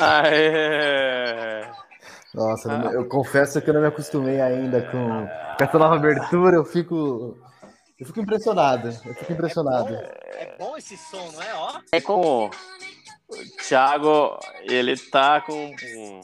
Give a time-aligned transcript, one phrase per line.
[0.00, 1.66] Aê!
[2.34, 2.92] Nossa, ah.
[2.92, 5.26] eu confesso que eu não me acostumei ainda com,
[5.56, 6.56] com essa nova abertura.
[6.56, 7.36] Eu fico,
[7.98, 8.88] eu fico impressionado.
[9.04, 9.94] Eu fico impressionado.
[9.94, 11.54] É bom, é bom esse som, não é?
[11.54, 11.80] Ó.
[11.92, 12.50] É com o
[13.66, 16.20] Thiago, ele tá com um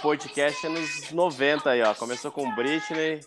[0.00, 1.94] podcast nos 90 aí, ó.
[1.94, 3.20] Começou com Britney.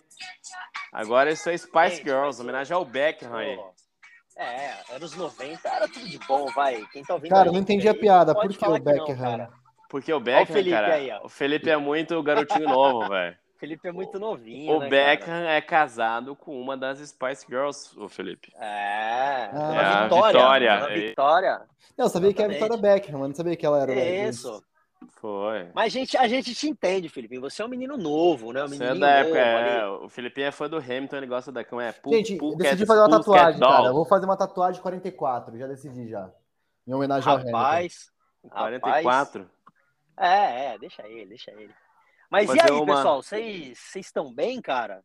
[0.91, 3.57] Agora isso é Spice Girls, homenagem ao Beckham aí.
[4.37, 6.83] É, anos 90 era tudo de bom, vai.
[6.91, 8.33] Quem tá ouvindo Cara, eu não entendi a piada.
[8.33, 9.37] Por que o Beckham?
[9.37, 9.47] Não,
[9.89, 11.25] Porque o Beckham, o Felipe cara, aí, ó.
[11.25, 13.37] o Felipe é muito garotinho novo, velho.
[13.59, 14.75] Felipe é muito novinho.
[14.75, 15.51] O né, Beckham cara?
[15.51, 18.51] é casado com uma das Spice Girls, o Felipe.
[18.57, 20.39] É, ah, é a Vitória.
[20.39, 20.73] Vitória.
[20.73, 21.61] A Vitória.
[21.97, 22.35] Não, eu sabia Exatamente.
[22.35, 23.93] que era a Vitória Beckham, mas não sabia que ela era.
[23.93, 24.61] Isso.
[25.11, 25.69] Foi.
[25.73, 27.39] Mas a gente, a gente te entende, Felipe.
[27.39, 28.63] Você é um menino novo, né?
[28.63, 31.63] Um Você é da época, é, O Felipe é fã do Hamilton, ele gosta da
[31.63, 31.83] cama.
[31.83, 33.87] É, pull, gente, pull, decidi fazer uma tatuagem, cara.
[33.87, 36.31] Eu vou fazer uma tatuagem 44, já decidi já.
[36.87, 38.11] Em homenagem rapaz,
[38.49, 38.89] ao Hamilton.
[38.89, 39.49] 44?
[40.17, 41.73] É, é, deixa ele, deixa ele.
[42.29, 42.95] Mas e aí, uma...
[42.95, 43.21] pessoal?
[43.21, 45.03] Vocês estão bem, cara?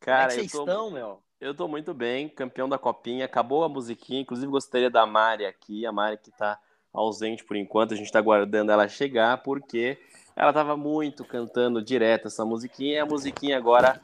[0.00, 0.60] Cara, Como é vocês tô...
[0.60, 1.22] estão, meu?
[1.40, 5.84] Eu tô muito bem, campeão da copinha, acabou a musiquinha, inclusive gostaria da Mari aqui,
[5.84, 6.58] a Mari que tá
[6.96, 9.98] ausente por enquanto, a gente está aguardando ela chegar, porque
[10.34, 14.00] ela estava muito cantando direto essa musiquinha, e a musiquinha agora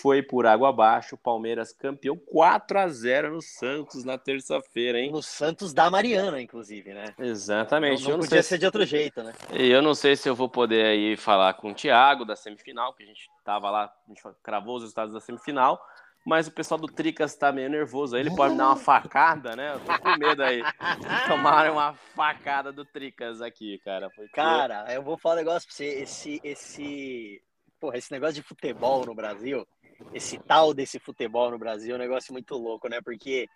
[0.00, 5.10] foi por água abaixo, Palmeiras campeão 4 a 0 no Santos na terça-feira, hein?
[5.10, 7.06] No Santos da Mariana, inclusive, né?
[7.18, 8.04] Exatamente.
[8.04, 8.58] Não, não podia ser se...
[8.58, 9.32] de outro jeito, né?
[9.52, 12.94] E eu não sei se eu vou poder aí falar com o Thiago da semifinal,
[12.94, 15.80] que a gente tava lá, a gente cravou os resultados da semifinal,
[16.24, 18.14] mas o pessoal do Tricas tá meio nervoso.
[18.14, 19.74] Aí ele pode me dar uma facada, né?
[19.74, 20.62] Eu tô com medo aí.
[21.26, 24.08] Tomaram uma facada do Tricas aqui, cara.
[24.10, 24.32] Porque...
[24.32, 25.84] Cara, eu vou falar um negócio pra você.
[25.84, 27.42] Esse, esse,
[27.80, 29.66] porra, esse negócio de futebol no Brasil,
[30.14, 33.00] esse tal desse futebol no Brasil é um negócio muito louco, né?
[33.02, 33.48] Porque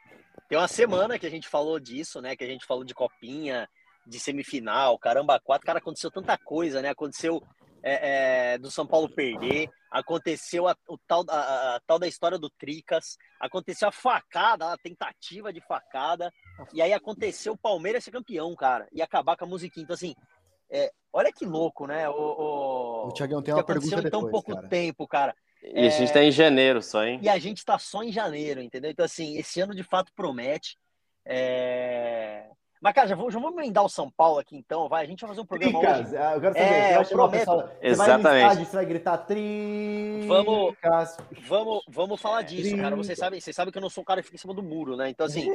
[0.49, 2.35] tem uma semana que a gente falou disso, né?
[2.35, 3.69] Que a gente falou de copinha,
[4.05, 5.67] de semifinal, caramba, quatro.
[5.67, 6.91] Cara, aconteceu tanta coisa, né?
[6.91, 7.41] Aconteceu
[7.89, 12.37] é, é, do São Paulo perder, aconteceu a, o tal, a, a, tal da história
[12.37, 16.33] do Tricas, aconteceu a facada, a tentativa de facada,
[16.75, 19.85] e aí aconteceu o Palmeiras ser campeão, cara, e acabar com a musiquinha.
[19.85, 20.17] Então, assim,
[20.69, 22.09] é, olha que louco, né?
[22.09, 24.67] O, o, o Thiagão tem uma pergunta depois, tão pouco cara.
[24.67, 25.33] tempo, cara.
[25.63, 27.21] E a gente tá em janeiro só, hein?
[27.23, 28.91] E a gente tá só em janeiro, entendeu?
[28.91, 30.77] Então, assim, esse ano de fato promete.
[31.25, 32.49] É...
[32.81, 35.05] Mas, cara, já vamos, já vamos emendar o São Paulo aqui, então, vai.
[35.05, 36.13] A gente vai fazer um programa Tricas.
[36.13, 36.17] hoje.
[36.17, 37.39] Eu quero saber, é, você vai eu prometo.
[37.39, 38.23] Pessoa, Exatamente.
[38.23, 40.27] Você vai, estádio, você vai gritar tricas.
[40.27, 40.77] Vamos,
[41.49, 42.81] vamos, vamos falar disso, Tricas.
[42.81, 42.97] cara.
[42.97, 44.63] Vocês sabem, vocês sabem que eu não sou um cara que fica em cima do
[44.63, 45.09] muro, né?
[45.09, 45.49] Então, assim,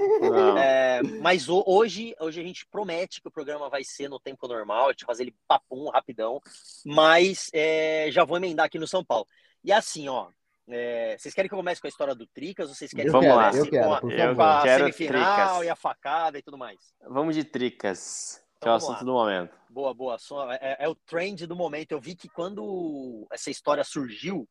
[0.57, 4.87] é, mas hoje, hoje a gente promete que o programa vai ser no tempo normal,
[4.87, 6.41] a gente vai fazer ele papum, rapidão,
[6.85, 9.27] mas é, já vou emendar aqui no São Paulo.
[9.63, 10.27] E assim, ó,
[10.69, 13.25] é, vocês querem que eu comece com a história do Tricas ou vocês querem Vamos
[13.27, 13.43] que eu lá.
[13.49, 15.65] comece eu quero, com a, eu com a quero semifinal Tricas.
[15.65, 16.77] e a facada e tudo mais?
[17.09, 19.03] Vamos de Tricas, que Então é o vamos assunto lá.
[19.05, 19.55] do momento.
[19.69, 20.17] Boa, boa.
[20.17, 21.91] Só- É, é o trend do momento.
[21.93, 24.47] Eu vi que quando essa história surgiu,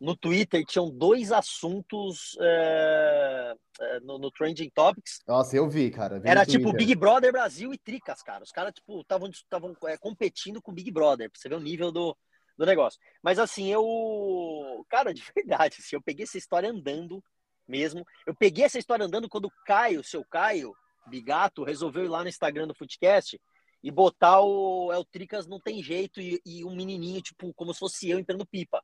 [0.00, 5.18] no Twitter tinham dois assuntos é, é, no, no Trending Topics.
[5.26, 6.20] Nossa, eu vi, cara.
[6.20, 6.72] vi Era tipo.
[6.72, 8.44] Big Brother Brasil e Tricas, cara.
[8.44, 11.60] Os caras, tipo, estavam estavam é, competindo com o Big Brother, pra você ver o
[11.60, 12.16] nível do,
[12.58, 13.00] do negócio.
[13.22, 14.84] Mas assim, eu.
[14.88, 17.22] Cara, de verdade, assim, eu peguei essa história andando
[17.66, 18.04] mesmo.
[18.26, 20.74] Eu peguei essa história andando quando o Caio, seu Caio,
[21.06, 23.40] Bigato, resolveu ir lá no Instagram do Footcast
[23.82, 27.78] e botar o El Tricas não tem jeito e, e um menininho, tipo, como se
[27.78, 28.82] fosse eu entrando pipa.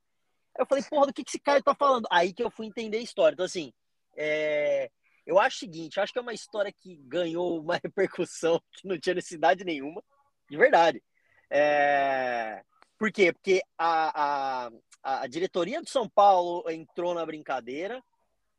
[0.56, 2.06] Aí eu falei, porra, do que, que esse Caio tá falando?
[2.10, 3.34] Aí que eu fui entender a história.
[3.34, 3.72] Então, assim,
[4.16, 4.88] é,
[5.26, 8.98] eu acho o seguinte, acho que é uma história que ganhou uma repercussão que não
[8.98, 10.00] tinha necessidade nenhuma,
[10.48, 11.02] de verdade.
[11.50, 12.62] É,
[13.04, 13.34] Por quê?
[13.34, 14.70] Porque a,
[15.02, 18.02] a, a diretoria do São Paulo entrou na brincadeira,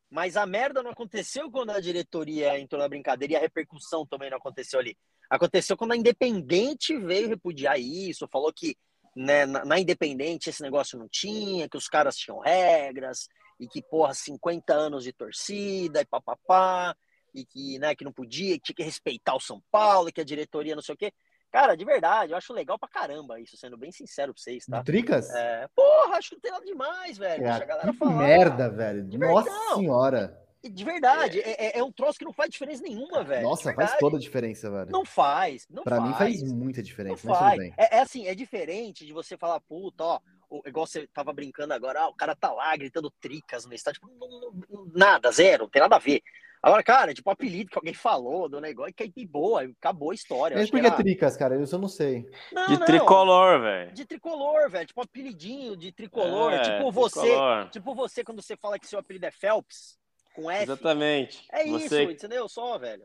[0.07, 4.29] mas a merda não aconteceu quando a diretoria entrou na brincadeira e a repercussão também
[4.29, 4.95] não aconteceu ali.
[5.27, 8.77] Aconteceu quando a Independente veio repudiar isso, falou que
[9.15, 13.27] né, na, na Independente esse negócio não tinha, que os caras tinham regras,
[13.59, 16.95] e que, porra, 50 anos de torcida e papapá,
[17.33, 20.23] e que, né, que não podia, que tinha que respeitar o São Paulo, que a
[20.23, 21.11] diretoria não sei o quê.
[21.55, 24.83] Cara, de verdade, eu acho legal pra caramba isso, sendo bem sincero pra vocês, tá?
[24.83, 25.29] Tricas?
[25.33, 27.43] É, porra, acho que não tem nada demais, velho.
[27.43, 28.11] Deixa a É, galera que falar.
[28.11, 29.03] merda, velho.
[29.05, 29.73] De Nossa verdade.
[29.75, 30.41] senhora.
[30.61, 33.43] De verdade, é, é- é um troço que não faz diferença nenhuma, velho.
[33.47, 34.91] Nossa, faz toda a diferença, velho.
[34.91, 36.07] Não faz, não pra faz.
[36.09, 37.61] mim faz muita Não diferença, mas faz.
[37.77, 40.19] É, é assim, é diferente de você falar, puta, ó,
[40.49, 44.01] o- igual você tava brincando agora, ah, o cara tá lá gritando tricas no estádio.
[44.01, 46.21] Tipo, não- não- não- nada, zero, não tem nada a ver.
[46.65, 50.55] Agora, cara, tipo, apelido que alguém falou do negócio, que aí boa, acabou a história.
[50.55, 51.61] Eu Mas acho por que que era- Tricas, cara?
[51.61, 52.27] Isso eu não sei.
[52.51, 53.93] Não, De não, tricolor, velho.
[53.93, 54.87] De tricolor, velho.
[54.87, 56.53] Tipo, apelidinho de tricolor.
[56.53, 57.19] É, tipo você.
[57.21, 57.69] tricolor.
[57.69, 59.99] Tipo você, quando você fala que seu apelido é Phelps,
[60.33, 60.63] com F.
[60.63, 61.45] Exatamente.
[61.51, 62.01] É isso, Você...
[62.05, 62.49] entendeu?
[62.49, 63.03] Só, velho.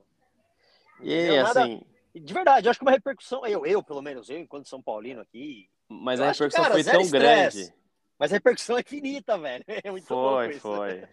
[1.03, 1.43] E Entendeu?
[1.43, 1.83] Nada- assim,
[2.15, 5.21] De verdade, eu acho que uma repercussão, eu, eu pelo menos, eu, enquanto São Paulino
[5.21, 5.69] aqui.
[5.87, 7.75] Mas a repercussão que, cara, foi tão stress, grande.
[8.19, 9.65] Mas a repercussão é finita, velho.
[9.85, 11.05] É muito foi, foi.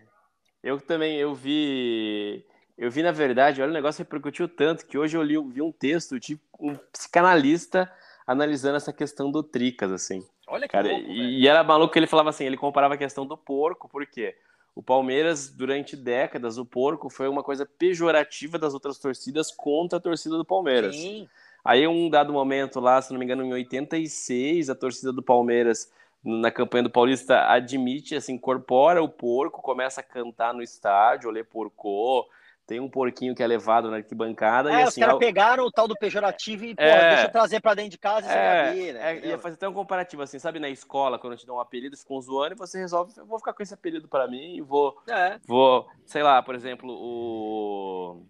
[0.63, 2.45] Eu também, eu vi.
[2.77, 5.71] Eu vi, na verdade, olha, o negócio repercutiu tanto que hoje eu li, vi um
[5.71, 7.92] texto de um psicanalista
[8.25, 10.24] analisando essa questão do Tricas, assim.
[10.48, 12.98] Olha que Cara, louco, e, e, era maluco que ele falava assim, ele comparava a
[12.98, 14.36] questão do porco, por quê?
[14.75, 20.01] O Palmeiras, durante décadas, o porco foi uma coisa pejorativa das outras torcidas contra a
[20.01, 20.95] torcida do Palmeiras.
[20.95, 21.27] Sim.
[21.65, 25.92] Aí, um dado momento lá, se não me engano, em 86, a torcida do Palmeiras,
[26.23, 31.45] na campanha do Paulista, admite, assim, incorpora o porco, começa a cantar no estádio, ler
[31.45, 32.27] porco,
[32.67, 34.69] tem um porquinho que é levado na arquibancada.
[34.69, 35.19] É, e, assim, os caras ao...
[35.19, 38.27] pegaram o tal do pejorativo e, pô, é, deixa eu trazer pra dentro de casa
[38.27, 39.17] e é, você né?
[39.17, 41.95] É, ia fazer até um comparativo, assim, sabe, na escola, quando te dão um apelido,
[41.95, 45.39] ficam zoando e você resolve, eu vou ficar com esse apelido pra mim, vou, é.
[45.47, 48.21] vou, sei lá, por exemplo, o...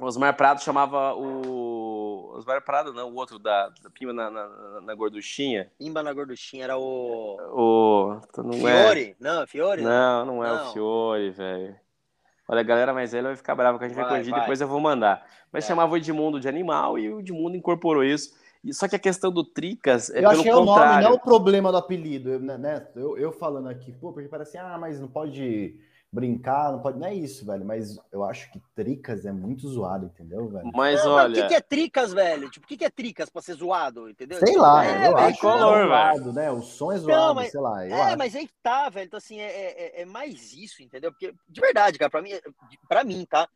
[0.00, 2.32] Osmar Prado chamava o.
[2.36, 5.70] Osmar Prado, não, o outro da, da Pimba na, na, na gorduchinha.
[5.78, 7.36] Pimba na gorduchinha era o.
[7.52, 8.20] O.
[8.42, 9.10] Não Fiore?
[9.10, 9.16] É...
[9.18, 9.82] Não, Fiore?
[9.82, 10.68] Não, não é não.
[10.68, 11.76] o Fiore, velho.
[12.48, 14.40] Olha, a galera mais velha vai ficar brava que a gente vai, vai corrigir, vai.
[14.40, 15.26] depois eu vou mandar.
[15.52, 15.68] Mas é.
[15.68, 18.32] chamava o Edmundo de animal e o Edmundo incorporou isso.
[18.72, 20.62] Só que a questão do Tricas é eu pelo achei contrário.
[20.62, 22.56] o nome, não é o problema do apelido, né?
[22.56, 22.86] né?
[22.96, 25.78] Eu, eu falando aqui, pô, porque parece, ah, mas não pode
[26.10, 26.98] brincar, não pode.
[26.98, 27.64] Não é isso, velho.
[27.64, 30.70] Mas eu acho que Tricas é muito zoado, entendeu, velho?
[30.74, 31.30] Mas não, olha.
[31.30, 32.50] O que, que, é Tricas, velho?
[32.50, 34.38] Tipo, o que, que é Tricas pra ser zoado, entendeu?
[34.38, 36.50] Sei lá, é, eu acho color, zoado, né?
[36.50, 37.86] O som é zoado, não, mas, sei lá.
[37.86, 38.18] é, acho.
[38.18, 39.06] mas aí tá, velho.
[39.06, 41.12] Então, assim, é, é, é, mais isso, entendeu?
[41.12, 42.30] Porque, de verdade, cara, pra mim,
[42.88, 43.48] pra mim tá?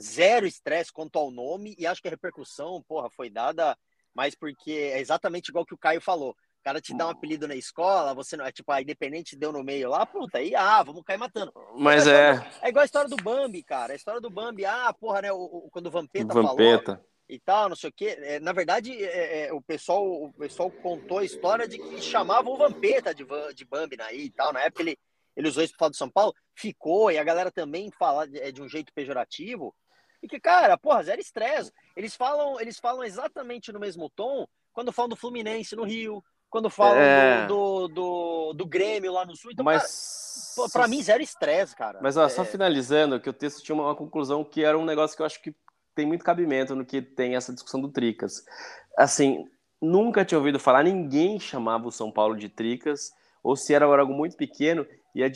[0.00, 3.76] Zero estresse quanto ao nome e acho que a repercussão, porra, foi dada
[4.14, 7.48] mais porque é exatamente igual que o Caio falou o cara te dá um apelido
[7.48, 10.82] na escola, você não é tipo, a Independente deu no meio lá, puta, aí, ah,
[10.82, 11.52] vamos cair matando.
[11.74, 12.32] Mas é.
[12.60, 13.94] É igual a história do Bambi, cara.
[13.94, 15.32] A história do Bambi, ah, porra, né?
[15.32, 16.84] O, o quando o Vampeta, Vampeta.
[16.84, 18.18] falou e tal, não sei o quê.
[18.20, 22.52] É, na verdade, é, é, o, pessoal, o pessoal contou a história de que chamavam
[22.52, 23.24] o Vampeta de,
[23.54, 24.52] de Bambi aí e tal.
[24.52, 24.98] Na época ele,
[25.34, 28.38] ele usou isso para falar do São Paulo, ficou, e a galera também fala de,
[28.38, 29.74] é, de um jeito pejorativo.
[30.22, 31.72] E que, cara, porra, zero estresse.
[31.96, 36.68] Eles falam, eles falam exatamente no mesmo tom quando falam do Fluminense no Rio, quando
[36.68, 37.46] falam é...
[37.46, 39.52] do, do, do, do, Grêmio lá no Sul.
[39.52, 40.54] Então, mas...
[40.56, 42.00] cara, pra mim, zero estresse, cara.
[42.02, 42.28] Mas, ó, é...
[42.28, 45.26] só finalizando, que o texto tinha uma, uma, conclusão que era um negócio que eu
[45.26, 45.54] acho que
[45.94, 48.44] tem muito cabimento no que tem essa discussão do Tricas.
[48.98, 49.48] Assim,
[49.80, 53.12] nunca tinha ouvido falar, ninguém chamava o São Paulo de Tricas,
[53.42, 55.26] ou se era algo muito pequeno, e a,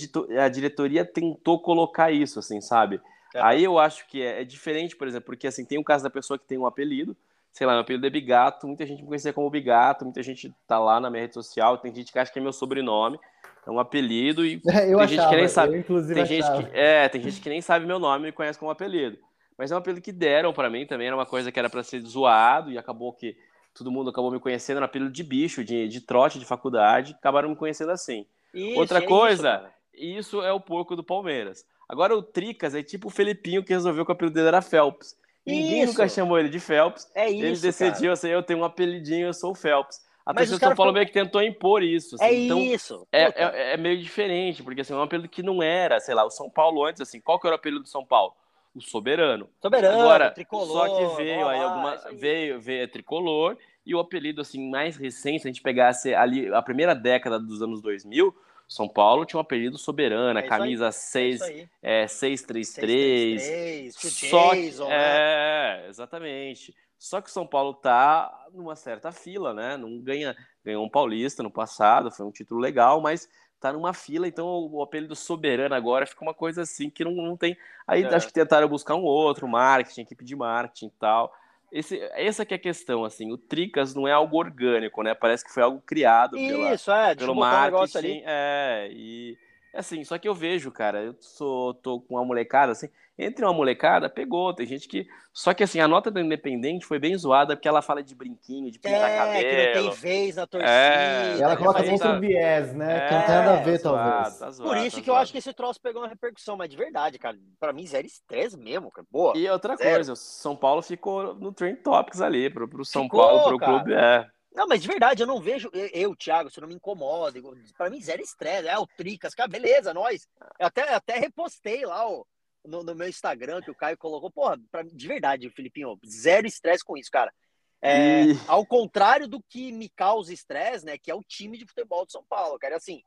[0.44, 3.00] a diretoria tentou colocar isso, assim, sabe?
[3.34, 3.40] É.
[3.40, 6.10] Aí eu acho que é, é diferente, por exemplo, porque assim, tem o caso da
[6.10, 7.16] pessoa que tem um apelido,
[7.54, 10.76] sei lá, meu apelido é Bigato, muita gente me conhecia como Bigato, muita gente tá
[10.76, 13.16] lá na minha rede social, tem gente que acha que é meu sobrenome,
[13.64, 15.78] é um apelido e é, eu tem achava, gente que nem sabe.
[15.78, 18.58] inclusive tem gente que, é, tem gente que nem sabe meu nome e me conhece
[18.58, 19.16] como apelido.
[19.56, 21.84] Mas é um apelido que deram para mim também, era uma coisa que era para
[21.84, 23.36] ser zoado e acabou que
[23.72, 27.14] todo mundo acabou me conhecendo, era um apelido de bicho, de, de trote de faculdade,
[27.16, 28.26] acabaram me conhecendo assim.
[28.52, 31.64] Isso, Outra é coisa, isso, isso, é o porco do Palmeiras.
[31.88, 35.16] Agora o Tricas é tipo o Felipinho que resolveu que o apelido dele era Phelps.
[35.46, 35.92] Ninguém isso.
[35.92, 37.10] nunca chamou ele de Phelps.
[37.14, 40.00] É isso, Ele decidiu assim, eu tenho um apelidinho, eu sou o Phelps.
[40.24, 42.14] A torcida São Paulo meio que tentou impor isso.
[42.14, 42.24] Assim.
[42.24, 43.06] É então, isso.
[43.12, 46.24] É, é, é, meio diferente, porque assim, é um apelido que não era, sei lá,
[46.24, 48.34] o São Paulo antes, assim, qual que era o apelido do São Paulo?
[48.74, 49.48] O Soberano.
[49.60, 50.88] Soberano, Agora, tricolor.
[50.88, 51.96] Só que veio aí alguma.
[52.12, 56.62] Veio, veio tricolor, e o apelido assim, mais recente, se a gente pegasse ali a
[56.62, 58.34] primeira década dos anos 2000,
[58.68, 61.40] são Paulo tinha um apelido soberano, é camisa 6,
[61.82, 63.42] é, 633.
[63.42, 64.94] 633 só que, Jason, né?
[64.96, 66.74] É, exatamente.
[66.98, 69.76] Só que São Paulo tá numa certa fila, né?
[69.76, 73.28] Não ganha, ganhou um paulista no passado, foi um título legal, mas
[73.60, 77.12] tá numa fila, então o, o apelido soberano agora fica uma coisa assim que não,
[77.12, 77.56] não tem.
[77.86, 78.14] Aí é.
[78.14, 81.34] acho que tentaram buscar um outro, marketing, equipe de marketing e tal.
[81.74, 85.12] Esse, essa que é a questão, assim, o Tricas não é algo orgânico, né?
[85.12, 88.20] Parece que foi algo criado Isso, pela, é, pelo marketing.
[88.20, 89.36] Um é, e
[89.74, 93.52] assim, só que eu vejo, cara, eu sou, tô com uma molecada, assim, entre uma
[93.52, 94.52] molecada, pegou.
[94.52, 95.06] Tem gente que.
[95.32, 98.70] Só que assim, a nota do Independente foi bem zoada, porque ela fala de brinquinho,
[98.70, 99.42] de pintar é, cabelo.
[99.42, 100.72] Que não tem vez na torcida.
[100.72, 102.18] É, ela coloca muito tá...
[102.18, 102.96] viés, né?
[102.96, 104.38] É, que não tem nada a ver, tá talvez.
[104.38, 105.18] Tá zoado, Por isso tá que zoado.
[105.18, 107.36] eu acho que esse troço pegou uma repercussão, mas de verdade, cara.
[107.58, 109.06] Pra mim, zero estresse mesmo, cara.
[109.10, 109.36] Boa.
[109.36, 109.90] E outra zero.
[109.90, 113.58] coisa, o São Paulo ficou no Trend Topics ali, pro, pro São ficou, Paulo, pro
[113.58, 113.72] cara.
[113.72, 114.26] clube, é.
[114.54, 115.68] Não, mas de verdade, eu não vejo.
[115.92, 117.40] Eu, Thiago, você não me incomoda.
[117.76, 118.68] Pra mim, zero estresse.
[118.68, 120.28] É o Tricas, cara, beleza, nós.
[120.60, 122.24] Eu até, até repostei lá, ó
[122.64, 126.84] no, no, meu Instagram que o Caio colocou, porra, pra, de verdade, Filipinho, zero estresse
[126.84, 127.32] com isso, cara.
[127.80, 128.40] É, e...
[128.46, 132.12] Ao contrário do que me causa estresse, né, que é o time de futebol de
[132.12, 133.02] São Paulo, cara, assim,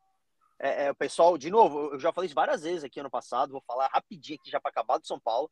[0.59, 3.51] é, é, o pessoal, de novo, eu já falei isso várias vezes aqui ano passado,
[3.51, 5.49] vou falar rapidinho aqui já para acabar do São Paulo,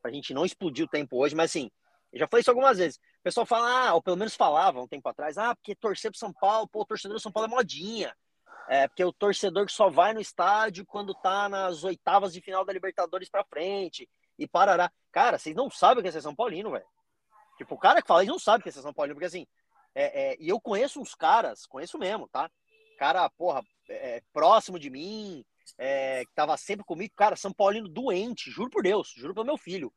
[0.00, 1.70] pra gente não explodir o tempo hoje, mas assim,
[2.12, 3.00] eu já falei isso algumas vezes.
[3.22, 6.32] pessoal fala, ah, ou pelo menos falava um tempo atrás, ah, porque torcer pro São
[6.32, 8.14] Paulo, pô, o torcedor do São Paulo é modinha.
[8.68, 12.64] É, porque o torcedor que só vai no estádio quando tá nas oitavas de final
[12.64, 14.90] da Libertadores pra frente e parará.
[15.12, 16.86] Cara, vocês não sabem o que é ser São Paulino, velho.
[17.58, 19.26] Tipo, o cara que fala isso não sabe o que é ser São Paulino, porque
[19.26, 19.46] assim,
[19.94, 22.50] é, é, e eu conheço uns caras, conheço mesmo, tá?
[22.98, 25.44] Cara, porra, é, próximo de mim,
[25.78, 29.58] é, que tava sempre comigo, cara, São Paulino doente, juro por Deus, juro pelo meu
[29.58, 29.92] filho.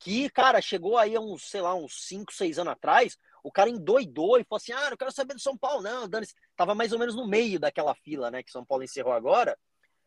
[0.00, 3.68] Que, cara, chegou aí a uns, sei lá, uns 5, 6 anos atrás, o cara
[3.68, 6.34] endoidou e falou assim: ah, não quero saber do São Paulo, não, dane -se.
[6.56, 9.56] Tava mais ou menos no meio daquela fila, né, que São Paulo encerrou agora.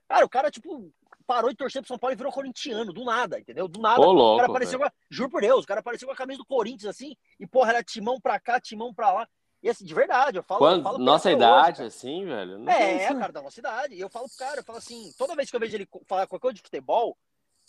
[0.08, 0.92] Cara, o cara, tipo,
[1.26, 3.68] parou de torcer pro São Paulo e virou corintiano, do nada, entendeu?
[3.68, 4.02] Do nada.
[4.02, 6.18] Ô, louco, o cara apareceu com a, juro por Deus, o cara apareceu com a
[6.18, 9.28] camisa do Corinthians, assim, e, porra, era timão pra cá, timão pra lá.
[9.62, 10.60] E assim, de verdade, eu falo.
[10.60, 12.60] Quando, eu falo nossa idade, hoje, assim, velho?
[12.60, 13.96] Não é, cara, da nossa idade.
[13.96, 16.28] E eu falo pro cara, eu falo assim, toda vez que eu vejo ele falar
[16.28, 17.18] qualquer coisa de futebol,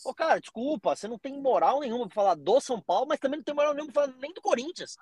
[0.05, 3.39] ô, cara, desculpa, você não tem moral nenhuma pra falar do São Paulo, mas também
[3.39, 4.97] não tem moral nenhuma pra falar nem do Corinthians.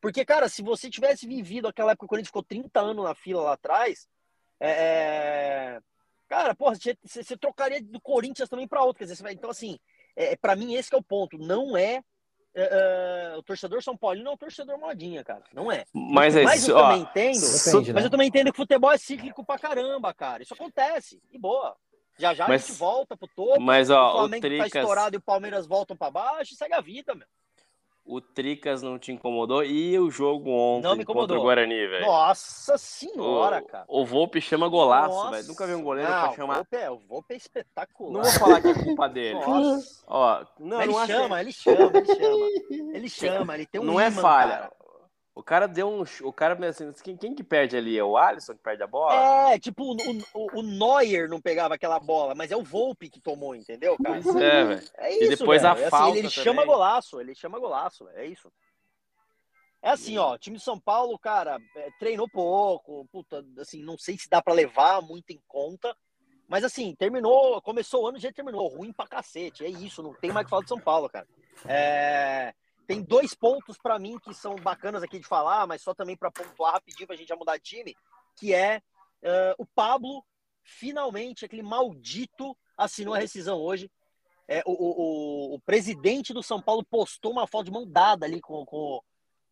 [0.00, 3.14] Porque, cara, se você tivesse vivido aquela época que o Corinthians ficou 30 anos na
[3.14, 4.08] fila lá atrás,
[4.60, 5.80] é...
[6.28, 8.98] cara, porra, você, você trocaria do Corinthians também para outro.
[8.98, 9.32] Quer dizer, vai...
[9.32, 9.78] então, assim,
[10.16, 11.36] é, para mim esse é o ponto.
[11.36, 12.02] Não é,
[12.54, 15.44] é, o torcedor São Paulo não é o torcedor modinha, cara.
[15.52, 15.84] Não é.
[15.92, 17.40] Mas, é mas isso, eu ó, também entendo.
[17.40, 18.06] Depende, mas né?
[18.06, 20.42] eu também entendo que o futebol é cíclico pra caramba, cara.
[20.42, 21.20] Isso acontece.
[21.30, 21.76] E boa.
[22.18, 23.60] Já já mas, a gente volta pro topo.
[23.60, 24.70] Mas, ó, o Flamengo o Tricas...
[24.70, 27.26] tá estourado e o Palmeiras voltam para baixo e segue a vida, meu
[28.08, 31.28] o Tricas não te incomodou e o jogo ontem não me incomodou.
[31.28, 32.06] contra o Guarani, velho.
[32.06, 33.84] Nossa senhora, o, cara.
[33.86, 35.46] O Volpe chama golaço, velho.
[35.46, 36.52] Nunca vi um goleiro não, pra chamar.
[36.52, 38.12] O Volpe, é, o Volpe é espetacular.
[38.12, 39.38] Não vou falar que é culpa dele.
[39.38, 40.04] Nossa.
[40.06, 41.44] Ó, não, ele, não chama, acho...
[41.44, 43.54] ele chama, ele chama, ele chama.
[43.54, 44.56] Ele tem um Não imã, é falha.
[44.56, 44.72] Cara.
[45.38, 46.02] O cara deu um.
[46.24, 47.96] O cara, assim, quem, quem que perde ali?
[47.96, 49.52] É o Alisson que perde a bola?
[49.52, 49.96] É, tipo, o,
[50.34, 54.20] o, o Neuer não pegava aquela bola, mas é o Volpe que tomou, entendeu, cara?
[54.20, 54.82] Pois é, velho.
[54.96, 55.24] É isso.
[55.24, 55.74] E depois velho.
[55.74, 56.18] a assim, falta.
[56.18, 58.52] Ele, ele chama golaço, ele chama golaço, é isso.
[59.80, 63.96] É assim, ó, o time de São Paulo, cara, é, treinou pouco, puta, assim, não
[63.96, 65.96] sei se dá para levar muito em conta,
[66.48, 70.32] mas assim, terminou, começou o ano, já terminou, ruim pra cacete, é isso, não tem
[70.32, 71.28] mais que falar de São Paulo, cara.
[71.64, 72.52] É,
[72.88, 76.30] tem dois pontos para mim que são bacanas aqui de falar, mas só também para
[76.30, 77.94] pontuar rapidinho pra gente já mudar de time,
[78.34, 78.78] que é
[79.22, 80.24] uh, o Pablo,
[80.64, 83.90] finalmente, aquele maldito, assinou a rescisão hoje.
[84.48, 88.40] É, o, o, o, presidente do São Paulo postou uma foto de mão dada ali
[88.40, 89.02] com, com,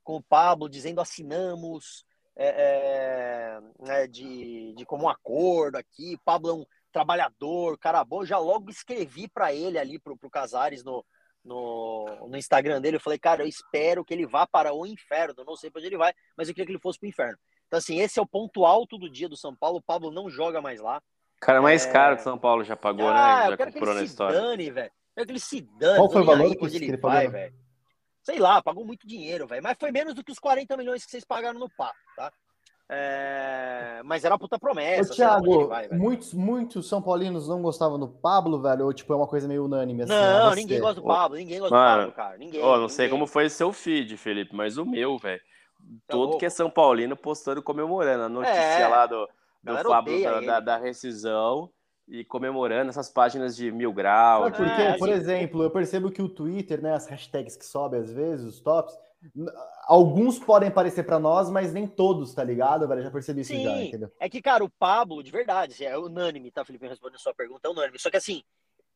[0.02, 6.14] com o Pablo, dizendo assinamos é, é, né, de, de como um acordo aqui.
[6.14, 8.24] O Pablo é um trabalhador, cara bom.
[8.24, 11.04] Já logo escrevi para ele ali, pro, pro Casares, no,
[11.46, 12.96] no, no Instagram dele.
[12.96, 15.34] Eu falei, cara, eu espero que ele vá para o inferno.
[15.38, 17.08] Eu não sei para onde ele vai, mas eu queria que ele fosse para o
[17.08, 17.38] inferno.
[17.66, 19.78] Então, assim, esse é o ponto alto do dia do São Paulo.
[19.78, 21.00] O Pablo não joga mais lá.
[21.40, 21.92] Cara mais é...
[21.92, 23.18] caro que São Paulo já pagou, ah, né?
[23.18, 24.86] Já eu quero comprou que ele na se dane, velho.
[24.86, 25.96] Eu quero que ele se dane.
[25.96, 27.54] Qual foi o valor que ele, ele vai, velho?
[28.22, 29.62] Sei lá, pagou muito dinheiro, velho.
[29.62, 32.32] Mas foi menos do que os 40 milhões que vocês pagaram no papo, tá?
[32.88, 34.00] É...
[34.04, 35.12] Mas era uma puta promessa.
[35.12, 38.84] Ô, Thiago, vai, muitos, muitos São Paulinos não gostavam do Pablo, velho?
[38.84, 40.12] Ou tipo, é uma coisa meio unânime assim?
[40.12, 42.38] Não, ninguém gosta do Pablo, ninguém gosta Mano, do Pablo, cara.
[42.38, 42.60] Ninguém.
[42.62, 42.88] Ó, não ninguém.
[42.90, 45.40] sei como foi seu feed, Felipe, mas o meu, velho.
[46.06, 46.38] Tá Todo louco.
[46.38, 48.24] que é São Paulino postando comemorando.
[48.24, 49.28] A notícia É, lá do,
[49.62, 51.70] do odeia da, da, da rescisão
[52.08, 54.44] e comemorando essas páginas de mil graus.
[54.44, 54.76] Sabe por né?
[54.76, 54.82] quê?
[54.82, 58.46] É, Por exemplo, eu percebo que o Twitter, né, as hashtags que sobem às vezes,
[58.46, 58.96] os tops,
[59.86, 63.02] alguns podem parecer pra nós, mas nem todos, tá ligado, velho?
[63.02, 64.12] Já percebi isso já, Sim, entendeu?
[64.18, 66.86] é que, cara, o Pablo, de verdade, assim, é unânime, tá, Felipe?
[66.86, 67.98] Respondendo a sua pergunta, é unânime.
[67.98, 68.42] Só que, assim,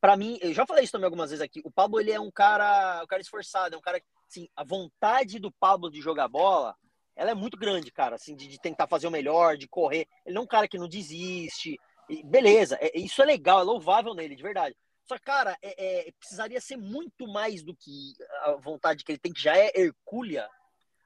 [0.00, 2.30] pra mim, eu já falei isso também algumas vezes aqui, o Pablo, ele é um
[2.30, 6.74] cara, um cara esforçado, é um cara, assim, a vontade do Pablo de jogar bola,
[7.14, 10.06] ela é muito grande, cara, assim, de, de tentar fazer o melhor, de correr.
[10.24, 11.78] Ele não é um cara que não desiste.
[12.08, 14.74] E beleza, é- isso é legal, é louvável nele, de verdade.
[15.10, 18.12] Só que, cara, é- é, precisaria ser muito mais do que
[18.44, 20.46] a vontade que ele tem, que já é hercúlea,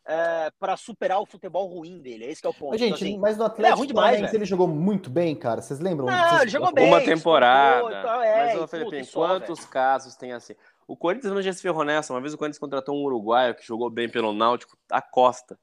[0.06, 2.26] é, para superar o futebol ruim dele.
[2.26, 2.73] Esse que é o ponto.
[2.73, 5.62] Mas, gente, Então, assim, mas no é Atlético ruim demais, ele jogou muito bem, cara.
[5.62, 6.04] Vocês lembram?
[6.04, 6.87] Não, Vocês- ele jogou bem.
[6.87, 7.88] Uma temporada.
[7.88, 10.54] e tal, é, mas, ô, Felipe, e só, quantos casos tem assim?
[10.87, 12.12] O Corinthians não já se ferrou nessa.
[12.12, 15.58] Uma vez o Corinthians contratou um uruguaio que jogou bem pelo Náutico, a Costa.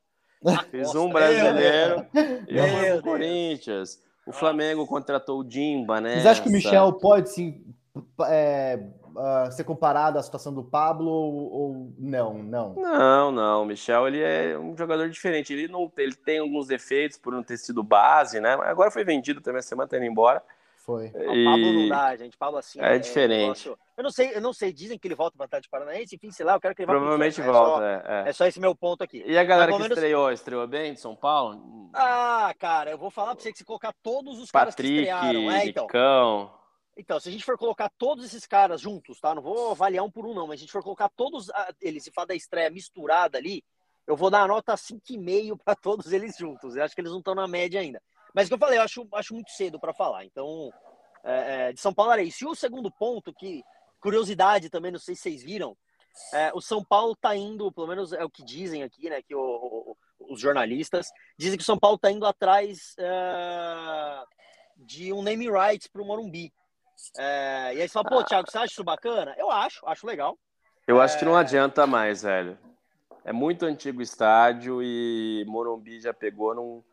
[0.72, 2.08] Fez Costa, um brasileiro
[2.48, 3.02] e.
[3.04, 4.00] Corinthians.
[4.26, 6.14] O Flamengo contratou o Dimba, né?
[6.14, 7.64] Vocês acham que o Michel pode sim
[8.28, 8.80] é,
[9.18, 12.36] ah, ser comparado à situação do Pablo ou, ou não?
[12.36, 12.74] Não.
[12.76, 13.64] Não, não.
[13.64, 15.54] O Michel ele é um jogador diferente.
[15.54, 18.56] Ele não ele tem alguns defeitos por não ter sido base, né?
[18.56, 20.42] Mas agora foi vendido também a semana, tá indo embora.
[20.78, 21.12] Foi.
[21.12, 22.38] Não, o Pablo não dá, gente.
[22.38, 22.80] Pablo assim.
[22.82, 23.42] É um diferente.
[23.42, 24.74] negócio- Eu não sei, eu não sei.
[24.74, 27.40] Dizem que ele volta para Atlético Paranaense, enfim, sei lá, eu quero que ele provavelmente
[27.40, 27.78] é volta.
[27.78, 28.30] só- é, é.
[28.30, 29.24] É só esse meu ponto aqui.
[29.28, 31.90] E a galera Mas, que menos- estreou, estreou bem de São Paulo?
[31.94, 34.98] Ah, cara, eu vou falar pra você que se colocar todos os caras que Patrick,
[35.02, 35.52] estrearam.
[35.52, 35.84] É, então.
[35.84, 36.52] Nicão.
[37.02, 39.34] Então, se a gente for colocar todos esses caras juntos, tá?
[39.34, 41.74] Não vou avaliar um por um, não, mas se a gente for colocar todos ah,
[41.82, 43.64] eles e falar da estreia misturada ali,
[44.06, 46.76] eu vou dar a nota 5,5 para todos eles juntos.
[46.76, 48.00] Eu acho que eles não estão na média ainda.
[48.36, 50.24] Mas o que eu falei, eu acho, acho muito cedo para falar.
[50.26, 50.72] Então,
[51.24, 52.44] é, é, de São Paulo era isso.
[52.44, 53.64] E o segundo ponto, que
[54.00, 55.76] curiosidade também, não sei se vocês viram,
[56.34, 59.24] é, o São Paulo está indo, pelo menos é o que dizem aqui, né?
[59.24, 64.24] Que o, o, os jornalistas dizem que o São Paulo está indo atrás é,
[64.78, 66.54] de um name rights para o Morumbi.
[67.18, 69.36] É, e aí você fala, pô, Thiago, você acha isso bacana?
[69.38, 70.38] Eu acho, acho legal.
[70.88, 71.42] Eu acho que não é.
[71.42, 72.58] adianta mais, velho.
[73.24, 76.84] É muito antigo estádio e Morumbi já pegou num.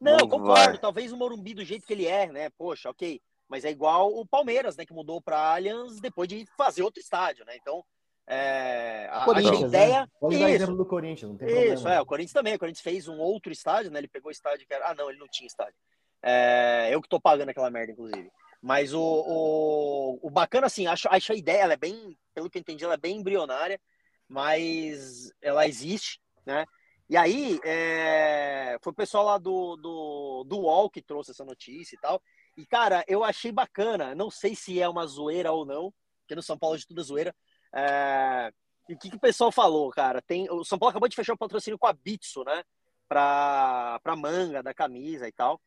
[0.00, 0.54] Não, não concordo.
[0.54, 0.78] Vai.
[0.78, 2.50] Talvez o Morumbi do jeito que ele é, né?
[2.50, 3.20] Poxa, ok.
[3.48, 4.86] Mas é igual o Palmeiras, né?
[4.86, 7.56] Que mudou para Allianz depois de fazer outro estádio, né?
[7.56, 7.84] Então,
[8.26, 9.60] é, a, a né?
[9.60, 10.00] ideia.
[10.00, 10.08] Né?
[10.20, 11.74] Pode isso, dar exemplo do Corinthians, não tem isso, problema.
[11.74, 12.54] Isso, é, o Corinthians também.
[12.54, 13.98] O Corinthians fez um outro estádio, né?
[13.98, 14.88] Ele pegou o estádio que era.
[14.88, 15.74] Ah, não, ele não tinha estádio.
[16.22, 18.30] É, eu que tô pagando aquela merda, inclusive.
[18.62, 22.58] Mas o, o, o bacana, assim, acho, acho a ideia, ela é bem, pelo que
[22.58, 23.80] eu entendi, ela é bem embrionária,
[24.28, 26.64] mas ela existe, né?
[27.10, 31.96] E aí, é, foi o pessoal lá do, do, do UOL que trouxe essa notícia
[31.96, 32.22] e tal.
[32.56, 34.14] E, cara, eu achei bacana.
[34.14, 37.04] Não sei se é uma zoeira ou não, porque no São Paulo de tudo é
[37.04, 37.34] zoeira.
[37.74, 38.50] É,
[38.88, 40.22] e o que, que o pessoal falou, cara?
[40.22, 42.62] Tem, o São Paulo acabou de fechar o patrocínio com a Bitso, né?
[43.08, 45.60] Pra, pra manga da camisa e tal.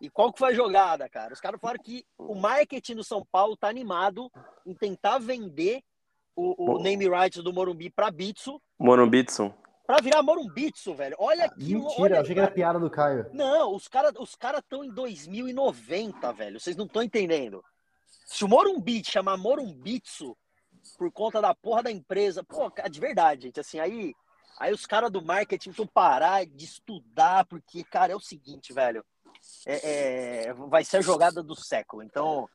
[0.00, 1.34] E qual que foi a jogada, cara?
[1.34, 4.32] Os caras falaram que o marketing do São Paulo tá animado
[4.64, 5.82] em tentar vender
[6.34, 8.60] o, o name rights do Morumbi para Bitsu.
[8.78, 9.52] Morumbitsu.
[9.86, 11.16] Pra virar Morumbitsu, velho.
[11.18, 11.74] Olha aqui.
[11.74, 13.28] Mentira, olha, achei que era piada do Caio.
[13.34, 16.58] Não, os caras os cara estão em 2090, velho.
[16.58, 17.62] Vocês não estão entendendo.
[18.24, 20.34] Se o Morumbi chamar Morumbitsu
[20.96, 24.14] por conta da porra da empresa, pô, de verdade, gente, assim, aí,
[24.58, 29.04] aí os caras do marketing vão parar de estudar, porque, cara, é o seguinte, velho
[29.66, 32.02] é, é, vai ser a jogada do século.
[32.02, 32.48] Então,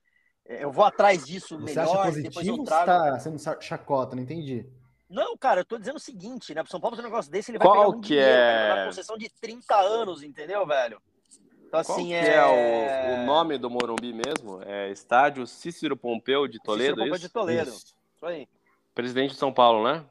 [0.48, 1.98] é, eu vou atrás disso Você melhor.
[1.98, 2.86] Acha positivo ou trago...
[2.86, 4.15] tá sendo chacota?
[4.15, 4.65] Não entendi.
[5.10, 6.62] Não, cara, eu tô dizendo o seguinte, né?
[6.62, 8.75] Pro São Paulo fazer um negócio desse, ele vai Qual pegar um que dinheiro, é...
[8.75, 11.01] vai concessão de 30 anos, entendeu, velho?
[11.68, 12.35] Então, Qual assim, que é...
[12.35, 14.61] é o, o, nome do Morumbi mesmo?
[14.64, 17.96] É Estádio Cícero Pompeu de Toledo, Cícero Pompeu de Toledo, isso.
[18.16, 18.48] isso aí.
[18.94, 20.03] Presidente de São Paulo, né?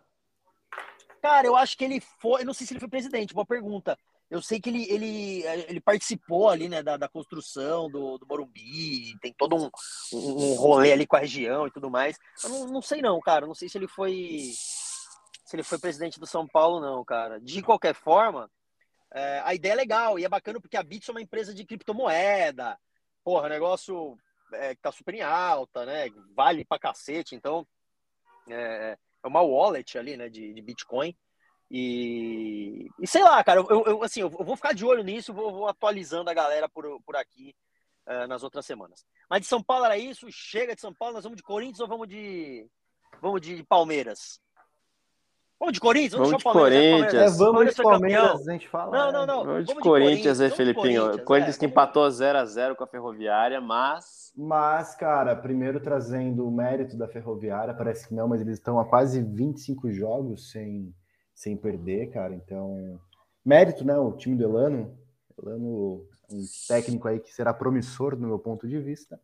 [1.21, 3.99] Cara, eu acho que ele foi, eu não sei se ele foi presidente, boa pergunta.
[4.31, 9.17] Eu sei que ele, ele, ele participou ali, né, da, da construção do, do Morumbi,
[9.21, 9.71] tem todo um,
[10.13, 12.17] um rolê ali com a região e tudo mais.
[12.43, 14.53] Eu não, não sei não, cara, não sei se ele foi
[15.45, 17.39] se ele foi presidente do São Paulo não, cara.
[17.39, 18.51] De qualquer forma,
[19.13, 21.65] é, a ideia é legal e é bacana porque a Bits é uma empresa de
[21.65, 22.79] criptomoeda.
[23.23, 24.19] Porra, negócio
[24.53, 26.09] é, que tá super em alta, né?
[26.35, 27.67] Vale pra cacete, então
[28.49, 31.17] é, é uma wallet ali, né, de, de Bitcoin.
[31.77, 35.51] E, e sei lá, cara, eu, eu, assim, eu vou ficar de olho nisso, vou,
[35.51, 37.53] vou atualizando a galera por, por aqui
[38.07, 39.05] uh, nas outras semanas.
[39.29, 41.89] Mas de São Paulo era isso, chega de São Paulo, nós vamos de Corinthians ou
[41.89, 42.65] vamos de
[43.21, 44.39] vamos de Palmeiras?
[45.59, 46.13] Vamos de Corinthians?
[46.13, 47.01] Vamos, vamos de Corinthians.
[47.01, 47.35] Palmeiras.
[47.35, 48.97] É, vamos de Palmeiras, a gente fala.
[48.97, 49.37] Não, não, não.
[49.39, 51.03] Vamos, vamos de, de Corinthians, aí, Felipinho.
[51.03, 54.33] Corinthians, Corinthians é, que empatou 0x0 com a Ferroviária, mas...
[54.37, 58.85] Mas, cara, primeiro trazendo o mérito da Ferroviária, parece que não, mas eles estão há
[58.85, 60.95] quase 25 jogos sem
[61.35, 62.35] sem perder, cara.
[62.35, 63.01] Então,
[63.45, 63.97] mérito, né?
[63.97, 64.97] O time do Elano.
[65.43, 69.21] Elano, um técnico aí que será promissor, no meu ponto de vista.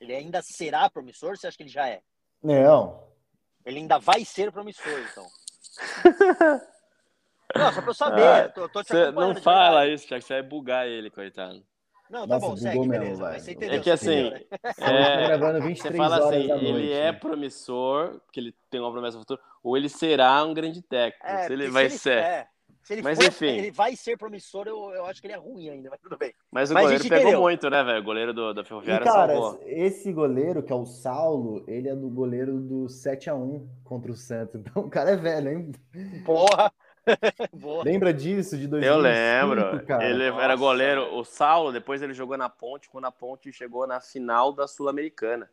[0.00, 1.36] Ele ainda será promissor?
[1.36, 2.02] Você acha que ele já é?
[2.42, 3.02] Não.
[3.64, 5.26] Ele ainda vai ser promissor, então.
[7.56, 8.22] não, só pra eu saber.
[8.22, 10.22] Ah, tô, tô não fala isso, Thiago.
[10.22, 11.64] Você vai bugar ele, coitado.
[12.10, 13.30] Não, tá Nossa, bom, segue, beleza.
[13.30, 14.32] Mesmo, entendeu, é que assim,
[14.78, 15.38] é,
[15.74, 20.44] você fala assim, ele é promissor, porque ele tem uma promessa futura, ou ele será
[20.44, 21.26] um grande técnico.
[21.26, 22.18] É, se ele vai se ser.
[22.18, 22.46] É,
[22.86, 23.46] se ele mas for, enfim.
[23.46, 26.32] Ele vai ser promissor, eu, eu acho que ele é ruim ainda, mas tudo bem.
[26.52, 27.40] Mas o mas goleiro pegou entendeu.
[27.40, 27.98] muito, né, velho?
[27.98, 29.60] O goleiro do, da Ferroviária e, cara, salvou.
[29.64, 34.60] esse goleiro, que é o Saulo, ele é do goleiro do 7x1 contra o Santos.
[34.60, 35.72] Então o cara é velho, hein?
[36.24, 36.72] Porra!
[37.84, 39.86] Lembra disso de 2005, Eu lembro.
[39.86, 40.08] Cara?
[40.08, 40.42] Ele Nossa.
[40.42, 41.14] era goleiro.
[41.14, 45.48] O Saulo, depois ele jogou na Ponte, quando a Ponte chegou na final da Sul-Americana.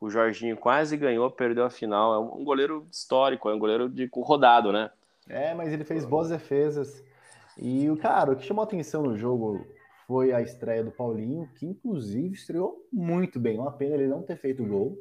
[0.00, 2.14] O Jorginho quase ganhou, perdeu a final.
[2.14, 4.90] É um goleiro histórico, é um goleiro de rodado, né?
[5.28, 7.04] É, mas ele fez boas defesas.
[7.56, 9.66] E o cara, o que chamou atenção no jogo
[10.06, 13.58] foi a estreia do Paulinho, que inclusive estreou muito bem.
[13.58, 14.96] Uma pena ele não ter feito gol.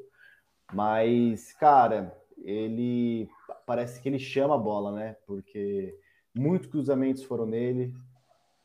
[0.73, 3.29] Mas, cara, ele
[3.65, 5.15] parece que ele chama a bola, né?
[5.25, 5.97] Porque
[6.33, 7.93] muitos cruzamentos foram nele.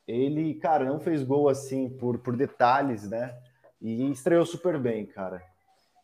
[0.07, 3.37] Ele, cara, não fez gol assim por, por detalhes, né?
[3.81, 5.41] E estreou super bem, cara.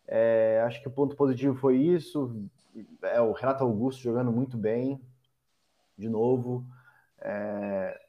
[0.08, 2.44] É, acho que o ponto positivo foi isso.
[3.04, 5.00] É, o Renato Augusto jogando muito bem,
[5.98, 6.66] de novo.
[7.22, 8.00] É,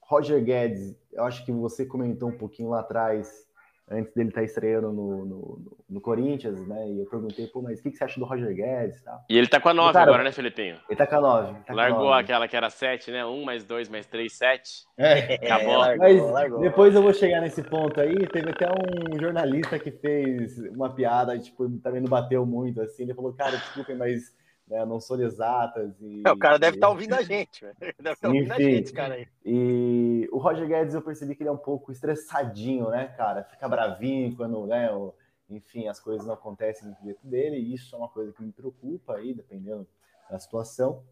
[0.00, 3.46] Roger Guedes, eu acho que você comentou um pouquinho lá atrás.
[3.90, 6.88] Antes dele estar tá estreando no, no, no, Corinthians, né?
[6.88, 9.24] E eu perguntei, pô, mas o que, que você acha do Roger Guedes e tal?
[9.28, 10.76] E ele tá com a 9 agora, né, Felipinho?
[10.88, 11.58] Ele tá com a 9.
[11.64, 13.24] Tá largou aquela que era 7, né?
[13.24, 14.86] 1 mais 2 mais 3, 7.
[14.96, 15.72] É, acabou.
[15.72, 16.60] É, largou, mas largou.
[16.60, 18.14] depois eu vou chegar nesse ponto aí.
[18.28, 23.02] Teve até um jornalista que fez uma piada, tipo, também não bateu muito, assim.
[23.02, 24.32] Ele falou, cara, desculpem, mas
[24.70, 26.00] né, não são exatas.
[26.00, 28.60] E, é, o cara deve estar tá ouvindo a gente, deve estar tá ouvindo a
[28.60, 29.26] gente, cara aí.
[29.44, 33.42] E o Roger Guedes eu percebi que ele é um pouco estressadinho, né, cara?
[33.42, 35.12] Fica bravinho quando, né, o,
[35.50, 38.52] enfim, as coisas não acontecem no jeito dele, e isso é uma coisa que me
[38.52, 39.86] preocupa aí, dependendo
[40.30, 41.02] da situação.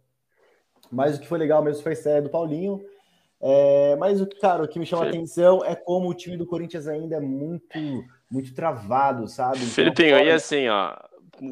[0.90, 2.80] Mas o que foi legal mesmo foi a estreia do Paulinho.
[3.40, 6.86] É, mas, cara, o que me chama a atenção é como o time do Corinthians
[6.86, 9.58] ainda é muito, muito travado, sabe?
[9.58, 10.24] Então, Felipinho, fora...
[10.24, 10.96] e assim, ó,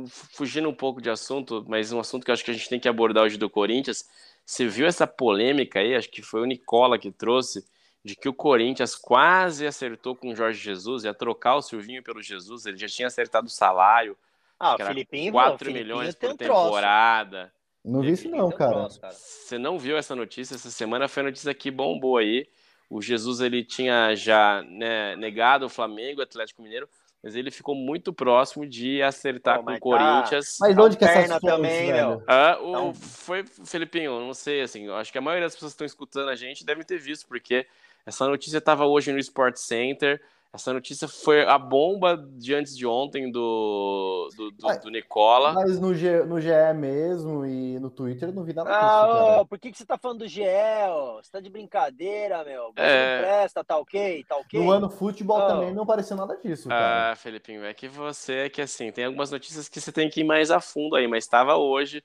[0.08, 2.80] fugindo um pouco de assunto, mas um assunto que eu acho que a gente tem
[2.80, 4.08] que abordar hoje do Corinthians.
[4.44, 5.94] Você viu essa polêmica aí?
[5.94, 7.64] Acho que foi o Nicola que trouxe
[8.06, 12.22] de que o Corinthians quase acertou com o Jorge Jesus, ia trocar o Silvinho pelo
[12.22, 14.16] Jesus, ele já tinha acertado o salário.
[14.58, 17.52] Ah, o Filipinho, 4 milhões por temporada.
[17.84, 18.88] Não vi isso não, cara.
[18.88, 21.08] Você não viu essa notícia essa semana?
[21.08, 22.48] Foi a notícia que bombou aí.
[22.88, 26.88] O Jesus ele tinha já né, negado o Flamengo, o Atlético Mineiro,
[27.22, 30.56] mas ele ficou muito próximo de acertar com o tá Corinthians.
[30.60, 32.22] Mas onde que é essa também, meu?
[32.26, 32.94] Ah, o, então...
[32.94, 36.36] Foi, Felipinho, não sei, assim, acho que a maioria das pessoas que estão escutando a
[36.36, 37.66] gente devem ter visto, porque
[38.04, 40.22] essa notícia estava hoje no Sport Center,
[40.56, 45.52] essa notícia foi a bomba de antes de ontem do, do, do, do Nicola.
[45.52, 49.46] Mas no, G, no GE mesmo e no Twitter eu não vi nada ah, disso.
[49.46, 50.42] por que, que você tá falando do GE?
[50.88, 51.22] Ó?
[51.22, 52.72] Você tá de brincadeira, meu.
[52.72, 53.16] Você é...
[53.16, 54.24] não presta, tá ok?
[54.28, 54.60] Tá ok?
[54.60, 55.46] No ano futebol oh.
[55.46, 56.68] também não apareceu nada disso.
[56.68, 57.12] Cara.
[57.12, 60.20] Ah, Felipinho, é que você é que assim, tem algumas notícias que você tem que
[60.20, 62.02] ir mais a fundo aí, mas estava hoje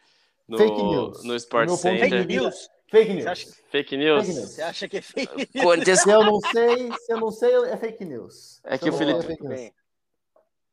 [0.47, 1.23] no, Fake news.
[1.23, 2.09] no Sport Center.
[2.09, 2.69] Fake news?
[2.91, 3.25] Fake news.
[3.25, 3.47] Acha...
[3.69, 4.25] Fake news?
[4.25, 4.49] Fake news.
[4.49, 5.99] Você acha que é fake news?
[5.99, 8.59] Se eu não sei, se eu não sei, é fake news.
[8.65, 9.37] É que o Felipe.
[9.53, 9.71] É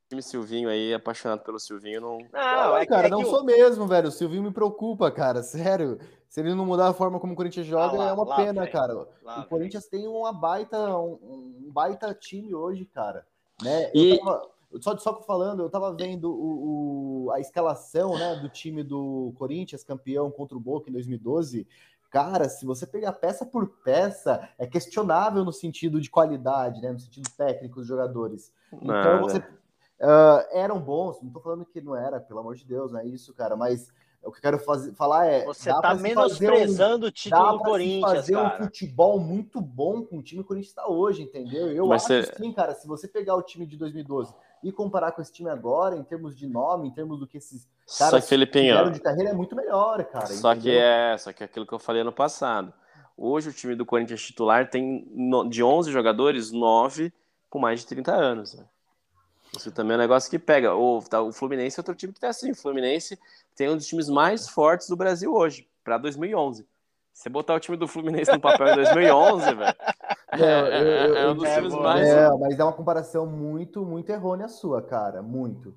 [0.09, 2.19] time Silvinho aí, apaixonado pelo Silvinho, não.
[2.33, 4.09] Não, é cara, é não sou mesmo, velho.
[4.09, 5.43] O Silvinho me preocupa, cara.
[5.43, 6.01] Sério.
[6.29, 8.37] Se ele não mudar a forma como o Corinthians joga, ah, lá, é uma lá,
[8.37, 8.73] pena, véio.
[8.73, 9.09] cara.
[9.23, 10.03] Lá, o Corinthians véio.
[10.03, 13.27] tem uma baita, um, um, baita time hoje, cara.
[13.63, 13.91] Né?
[13.95, 14.19] E...
[14.19, 14.51] Tava,
[14.81, 19.83] só, só falando, eu tava vendo o, o, a escalação né, do time do Corinthians,
[19.83, 21.67] campeão contra o Boca em 2012.
[22.11, 26.93] Cara, se você pegar peça por peça, é questionável no sentido de qualidade, né?
[26.93, 28.53] No sentido técnico dos jogadores.
[28.73, 29.17] Então Nada.
[29.17, 29.39] Então você.
[30.01, 33.07] Uh, eram bons, não tô falando que não era, pelo amor de Deus, não é
[33.07, 33.91] isso, cara, mas
[34.23, 35.45] o que eu quero fazer, falar é.
[35.45, 38.13] Você tá menosprezando um, o título do Corinthians.
[38.13, 38.55] fazer cara.
[38.55, 41.69] um futebol muito bom com o time que o Corinthians está hoje, entendeu?
[41.73, 42.35] Eu Mas acho você...
[42.37, 42.75] sim, cara.
[42.75, 46.37] Se você pegar o time de 2012 e comparar com esse time agora, em termos
[46.37, 49.57] de nome, em termos do que esses caras só que, fizeram de carreira, é muito
[49.57, 50.27] melhor, cara.
[50.27, 50.73] Só entendeu?
[50.73, 52.73] que é, só que é aquilo que eu falei ano passado.
[53.17, 55.07] Hoje o time do Corinthians titular tem
[55.49, 57.13] de 11 jogadores, 9
[57.49, 58.55] com mais de 30 anos.
[58.55, 58.65] Né?
[59.57, 60.75] Isso também é um negócio que pega.
[60.75, 62.51] O, tá, o Fluminense é outro time que tá assim.
[62.51, 63.19] O Fluminense
[63.57, 66.67] tem um dos times mais fortes do Brasil hoje, para 2011.
[67.13, 69.77] Você botar o time do Fluminense no papel em 2011, velho.
[70.31, 72.09] É, é, é, um dos é, times mais.
[72.09, 75.23] É, mas é uma comparação muito, muito errônea sua, cara.
[75.23, 75.75] Muito.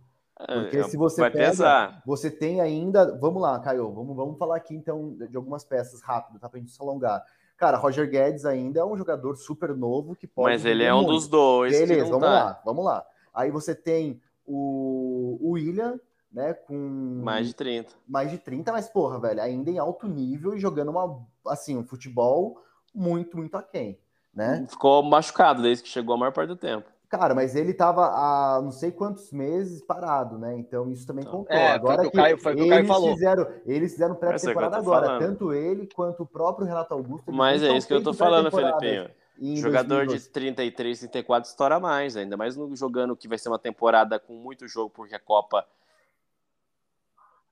[0.47, 2.01] É, Porque é, se você pega, pesar.
[2.06, 3.17] você tem ainda.
[3.19, 6.49] Vamos lá, Caio, vamos, vamos falar aqui então de algumas peças rápido, tá?
[6.49, 7.23] Pra gente se alongar.
[7.58, 10.51] Cara, Roger Guedes ainda é um jogador super novo que pode.
[10.51, 11.12] Mas ele é um muito.
[11.12, 11.77] dos dois.
[11.77, 12.34] Beleza, vamos tá.
[12.34, 13.06] lá, vamos lá.
[13.34, 15.99] Aí você tem o, o William,
[16.32, 17.93] né, com mais de 30.
[18.08, 21.84] Mais de 30, mas porra, velho, ainda em alto nível e jogando uma assim, um
[21.84, 22.62] futebol
[22.93, 23.99] muito, muito aquém,
[24.34, 24.65] né?
[24.69, 26.89] Ficou machucado desde que chegou a maior parte do tempo.
[27.12, 30.58] Cara, mas ele tava há não sei quantos meses parado, né?
[30.58, 31.58] Então isso também então, contou.
[31.58, 33.12] É, agora que, Caio, foi eles falou.
[33.12, 35.19] fizeram, eles fizeram pré-temporada agora, falando.
[35.19, 37.30] tanto ele quanto o próprio Renato Augusto.
[37.30, 39.10] Mas é isso que eu tô falando, Felipinho.
[39.58, 40.24] Jogador 2012.
[40.24, 44.34] de 33, 34 estoura mais, ainda mais no, jogando que vai ser uma temporada com
[44.36, 45.67] muito jogo, porque a Copa.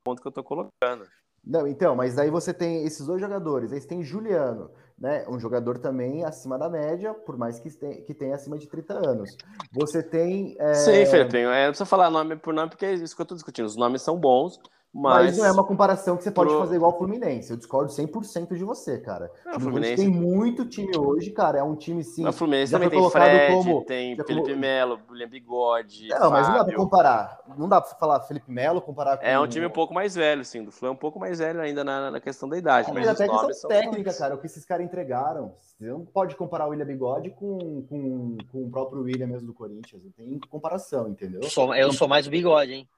[0.05, 1.05] Ponto que eu tô colocando.
[1.43, 5.25] Não, então, mas aí você tem esses dois jogadores, aí você tem Juliano, né?
[5.27, 8.93] Um jogador também acima da média, por mais que tenha, que tenha acima de 30
[8.93, 9.35] anos.
[9.71, 10.55] Você tem.
[10.59, 10.73] É...
[10.73, 13.35] Sim, Felipe, é, não precisa falar nome por nome, porque é isso que eu tô
[13.35, 13.65] discutindo.
[13.65, 14.59] Os nomes são bons,
[14.91, 16.59] mas, mas não é uma comparação que você pode pro...
[16.59, 17.51] fazer igual o Fluminense.
[17.51, 19.31] Eu discordo 100% de você, cara.
[19.45, 21.59] Não, o Fluminense tem muito time hoje, cara.
[21.59, 22.27] É um time sim.
[22.27, 23.85] O Fluminense também tem Fred, como...
[23.85, 24.57] tem Felipe como...
[24.57, 26.07] Melo, William Bigode.
[26.07, 26.31] Não, Fábio.
[26.31, 27.39] mas não dá pra comparar.
[27.55, 29.25] Não dá pra falar Felipe Melo, comparar com.
[29.25, 30.63] É um time um pouco mais velho, sim.
[30.63, 32.89] Do Flu é um pouco mais velho ainda na, na questão da idade.
[32.89, 34.33] É, mas, mas até questão técnica, cara.
[34.33, 35.53] O que esses caras entregaram.
[35.55, 39.53] Você não pode comparar o William Bigode com, com, com o próprio William mesmo do
[39.53, 40.03] Corinthians.
[40.03, 41.41] Não tem comparação, entendeu?
[41.41, 42.89] Eu sou, eu sou mais o Bigode, hein?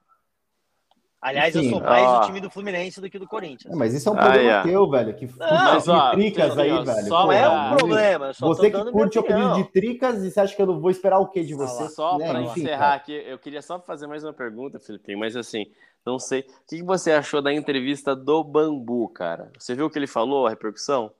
[1.21, 2.19] Aliás, Enfim, eu sou mais ó.
[2.19, 3.71] do time do Fluminense do que do Corinthians.
[3.71, 4.63] É, mas isso é um Ah, problema é.
[4.63, 5.13] teu, velho.
[5.15, 7.07] Que Mas, ó, tricas aí, ó, velho.
[7.07, 9.63] só Não é um problema, Você tô que dando curte o apelido opinião.
[9.63, 11.89] de tricas e você acha que eu não vou esperar o quê de Ah você?
[11.89, 12.27] Só né?
[12.27, 12.95] para Enfim, encerrar cara.
[12.95, 15.65] aqui, eu queria só fazer mais uma pergunta, Felipinho, mas assim,
[16.03, 16.39] não sei.
[16.41, 19.51] O que que você achou da entrevista do Bambu, cara?
[19.59, 21.11] Você viu o que ele falou, a repercussão?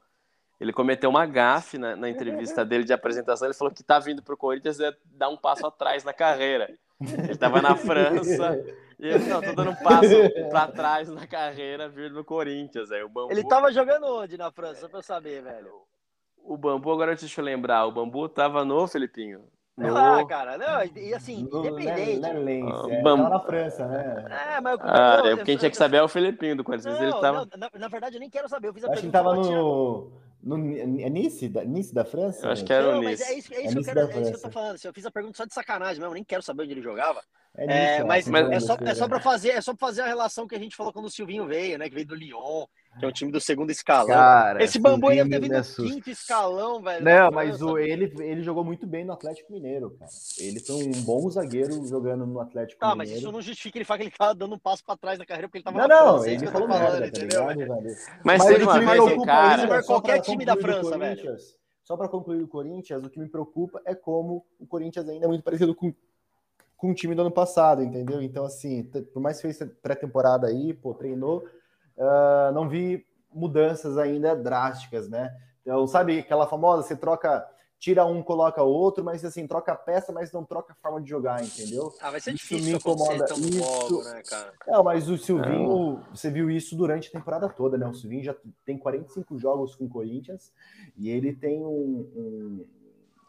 [0.59, 3.47] Ele cometeu uma gafe na, na entrevista dele de apresentação.
[3.47, 6.69] Ele falou que tá vindo pro Corinthians é dar um passo atrás na carreira.
[7.01, 8.63] Ele tava na França
[9.01, 10.09] e ele, não, tô dando um passo
[10.49, 12.91] pra trás na carreira, vindo no Corinthians.
[12.91, 13.31] Aí o Bambu.
[13.31, 15.73] Ele tava jogando onde na França, só pra eu saber, velho.
[16.37, 19.43] O Bambu, agora deixa eu lembrar, o Bambu tava no Felipinho.
[19.77, 19.97] No...
[19.97, 22.19] Ah, cara, não, e assim, No independente.
[22.19, 24.25] Netherlands, Ah, é, Bam- tava na França, né?
[24.57, 26.63] É, mas eu, Ah, não, é, eu- quem tinha que saber é o Felipinho do
[26.63, 27.37] Corinthians, mas ele Não, tava.
[27.39, 28.67] não, na, na verdade, eu nem quero saber.
[28.67, 30.11] Eu fiz a acho que ele pergunta tava pra tirar- no.
[30.43, 32.45] no é Nice, da, nice da França?
[32.45, 33.31] Eu acho que era Não, o mas Nice.
[33.31, 34.75] é isso, é É isso que eu quero, é isso que eu tô falando.
[34.75, 36.81] assim, Eu fiz a pergunta só de sacanagem mesmo, eu nem quero saber onde ele
[36.81, 37.21] jogava.
[37.57, 40.07] É, É, mas ó, mas- é só, é só pra fazer, é só fazer a
[40.07, 41.89] relação que a gente falou quando o Silvinho veio, né?
[41.89, 42.65] Que veio do Lyon,
[42.97, 44.07] que é um time do segundo escalão.
[44.07, 45.93] Cara, Esse bambu deve ter vindo do assusta.
[45.93, 47.03] quinto escalão, velho.
[47.03, 50.09] Não, da mas o, ele, ele jogou muito bem no Atlético Mineiro, cara.
[50.39, 53.19] Ele foi um bom zagueiro jogando no Atlético Tá, mas Mineiro.
[53.27, 55.49] isso não justifica ele falar que ele tava dando um passo pra trás na carreira
[55.49, 57.49] porque ele tava Não, não, França, isso ele falou falando, merda, tá entendeu?
[57.49, 57.97] ligado, velho?
[58.23, 59.67] Mas Mas teve uma vez preocupa cara.
[59.67, 63.27] Mas só qualquer time da França, Corinthians, Só para concluir o Corinthians, o que me
[63.27, 65.93] preocupa é como o Corinthians ainda é muito parecido com,
[66.81, 68.23] com o time do ano passado, entendeu?
[68.23, 71.45] Então, assim, por mais que fez pré-temporada aí, pô, treinou,
[71.99, 75.31] ah, não vi mudanças ainda drásticas, né?
[75.61, 80.11] Então, sabe aquela famosa, você troca, tira um, coloca outro, mas assim, troca a peça,
[80.11, 81.93] mas não troca a forma de jogar, entendeu?
[82.01, 83.25] Ah, vai ser Isso difícil me incomoda.
[83.25, 84.51] tão Isso- logo, né, cara?
[84.67, 87.85] Não, mas o Silvinho, você viu isso durante a temporada toda, né?
[87.87, 90.51] O Silvinho já tem 45 jogos com o Corinthians
[90.97, 92.65] e ele tem um- um-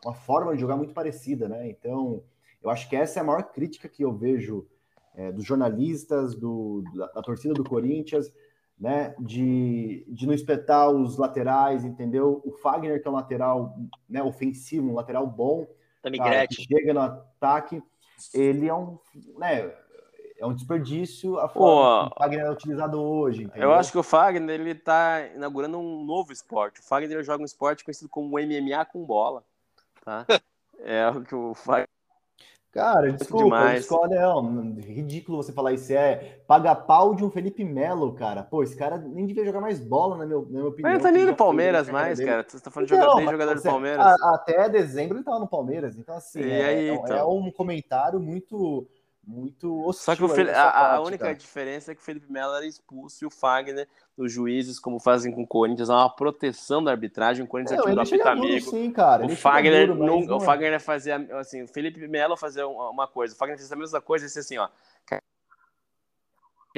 [0.06, 1.68] uma forma de jogar muito parecida, né?
[1.68, 2.22] Então,
[2.62, 4.66] eu acho que essa é a maior crítica que eu vejo
[5.14, 8.32] é, dos jornalistas, do, da, da torcida do Corinthians,
[8.78, 9.14] né?
[9.18, 12.40] De, de não espetar os laterais, entendeu?
[12.44, 13.76] O Fagner, que é um lateral
[14.08, 15.66] né, ofensivo, um lateral bom,
[16.02, 17.82] cara, que chega no ataque,
[18.34, 18.98] ele é um,
[19.38, 19.72] né,
[20.38, 23.68] é um desperdício a Pô, forma que o Fagner é utilizado hoje, entendeu?
[23.68, 26.80] Eu acho que o Fagner ele tá inaugurando um novo esporte.
[26.80, 29.44] O Fagner joga um esporte conhecido como MMA com bola,
[30.04, 30.26] tá?
[30.84, 31.86] É o que o Fagner
[32.72, 33.80] Cara, desculpa, demais.
[33.80, 38.62] discordo, não, ridículo você falar isso, é paga pau de um Felipe Melo, cara, pô,
[38.62, 40.90] esse cara nem devia jogar mais bola, na minha, na minha opinião.
[40.90, 42.30] Mas ele tá nem no Palmeiras mais, dele.
[42.30, 42.46] cara.
[42.48, 44.06] Você tá falando de Então, jogador, jogador do você- Palmeiras.
[44.06, 47.14] a- até dezembro ele tava no Palmeiras, então assim, E é, aí, é- então?
[47.16, 48.86] é um comentário muito,
[49.24, 50.04] muito hostil.
[50.04, 51.34] Só que o a, sua a parte, única cara.
[51.34, 55.32] diferença é que o Felipe Melo era expulso e o Fagner, os juízes, como fazem
[55.32, 57.44] com o Corinthians, há uma proteção da arbitragem.
[57.44, 58.70] O Corinthians é Não, time do amigo.
[58.70, 59.22] sim, cara.
[59.22, 60.44] O ele Fagner, duro, não o é.
[60.44, 64.26] Fagner fazia assim, o Felipe Melo fazia uma coisa, o Fagner fez a mesma coisa,
[64.26, 64.68] disse assim, ó,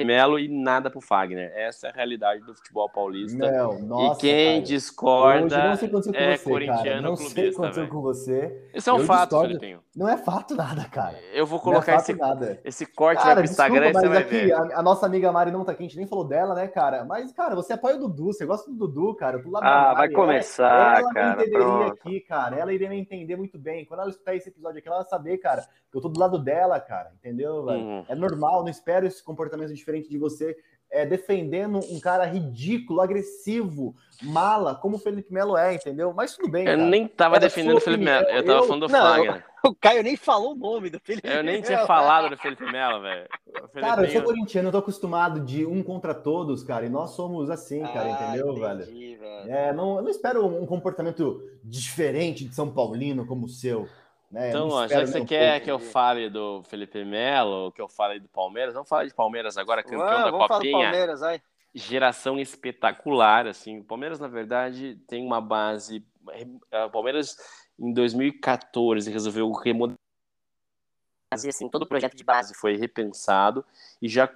[0.03, 1.51] Melo e nada pro Fagner.
[1.55, 3.49] Essa é a realidade do futebol paulista.
[3.51, 4.65] Não, nossa, e quem cara.
[4.65, 7.01] discorda Hoje, não sei o que aconteceu com é você, corintiano cara.
[7.01, 7.93] Não sei o que clubista, aconteceu velho.
[7.95, 8.69] com você.
[8.73, 9.47] Isso é um Eu fato, discordo.
[9.47, 9.79] Felipinho.
[9.95, 11.17] Não é fato nada, cara.
[11.33, 12.59] Eu vou Não é colocar fato esse, nada.
[12.65, 14.73] esse corte Cara, pro Instagram desculpa, e você mas vai aqui, ver.
[14.75, 17.05] a, a nossa amiga Mari não tá aqui, a gente nem falou dela, né, cara?
[17.05, 19.37] Mas, cara, você apoia o Dudu, você gosta do Dudu, cara.
[19.37, 21.93] Da Ah, vai ela- começar, ela, cara, me entenderia pronto.
[21.93, 22.57] aqui, cara.
[22.57, 23.85] Ela iria me entender muito bem.
[23.85, 26.37] Quando ela escutar esse episódio aqui, ela vai saber, cara, que eu tô do lado
[26.37, 27.11] dela, cara.
[27.17, 27.79] Entendeu, velho?
[27.79, 28.05] Uhum.
[28.09, 30.57] É normal, não espero esse comportamento diferente de você.
[30.91, 36.13] É, defendendo um cara ridículo, agressivo, mala, como o Felipe Melo é, entendeu?
[36.13, 36.89] Mas tudo bem, Eu cara.
[36.89, 38.03] nem tava É a defendendo o Felipe.
[38.03, 39.43] Melo, eu tava Eu- falando do Não, Fagner.
[39.65, 41.27] O Caio nem falou o nome do Felipe.
[41.27, 41.87] Eu nem tinha Melo.
[41.87, 43.27] falado do Felipe Melo, velho.
[43.73, 47.49] Cara, eu sou corintiano, eu tô acostumado de um contra todos, cara, e nós somos
[47.49, 48.81] assim, cara, Ah, entendeu, velho?
[48.83, 49.51] entendi, velho?
[49.51, 53.87] É, não, eu não espero um comportamento diferente de São Paulino como o seu.
[54.35, 54.49] Né?
[54.49, 58.19] Então, ó, já que você quer que eu fale do Felipe Melo, que eu fale
[58.19, 61.41] do Palmeiras, vamos falar de Palmeiras agora, campeão Ah, da vamos falar do Copinha.
[61.73, 63.79] Geração espetacular, assim.
[63.79, 66.03] O Palmeiras, na verdade, tem uma base.
[66.85, 67.37] O Palmeiras,
[67.79, 69.97] em 2014, resolveu remodelar.
[71.31, 73.63] Assim, todo o projeto de base foi repensado
[74.01, 74.29] e já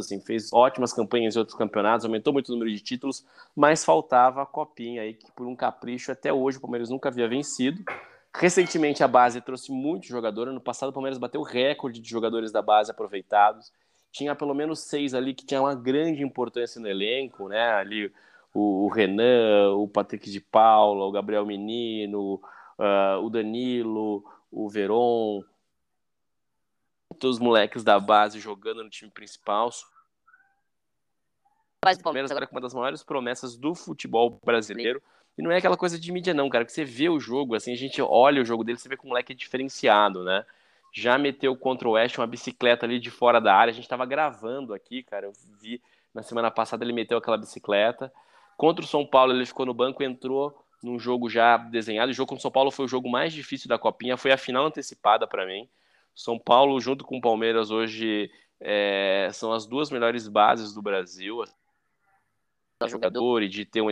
[0.00, 3.24] assim, fez ótimas campanhas em outros campeonatos, aumentou muito o número de títulos,
[3.54, 7.28] mas faltava a copinha aí, que por um capricho até hoje o Palmeiras nunca havia
[7.28, 7.84] vencido.
[8.34, 10.48] Recentemente a base trouxe muito jogador.
[10.48, 13.72] Ano passado o Palmeiras bateu o recorde de jogadores da base aproveitados.
[14.12, 17.72] Tinha pelo menos seis ali que tinham uma grande importância no elenco, né?
[17.72, 18.12] Ali
[18.54, 22.40] o, o Renan, o Patrick de Paula, o Gabriel Menino,
[22.78, 25.44] ah, o Danilo, o Veron,
[27.18, 29.70] todos os moleques da base jogando no time principal.
[31.82, 35.02] Do Palmeiras agora é uma das maiores promessas do futebol brasileiro.
[35.38, 37.72] E não é aquela coisa de mídia, não, cara, que você vê o jogo, assim,
[37.72, 40.44] a gente olha o jogo dele, você vê que o moleque é diferenciado, né?
[40.92, 43.70] já meteu contra o Oeste uma bicicleta ali de fora da área.
[43.70, 45.26] A gente estava gravando aqui, cara.
[45.26, 45.80] Eu vi
[46.12, 48.12] na semana passada ele meteu aquela bicicleta.
[48.56, 52.10] Contra o São Paulo, ele ficou no banco, entrou num jogo já desenhado.
[52.10, 54.36] O jogo contra o São Paulo foi o jogo mais difícil da Copinha, foi a
[54.36, 55.68] final antecipada para mim.
[56.14, 61.44] São Paulo, junto com o Palmeiras, hoje é, são as duas melhores bases do Brasil.
[62.88, 63.90] Jogador e de ter um.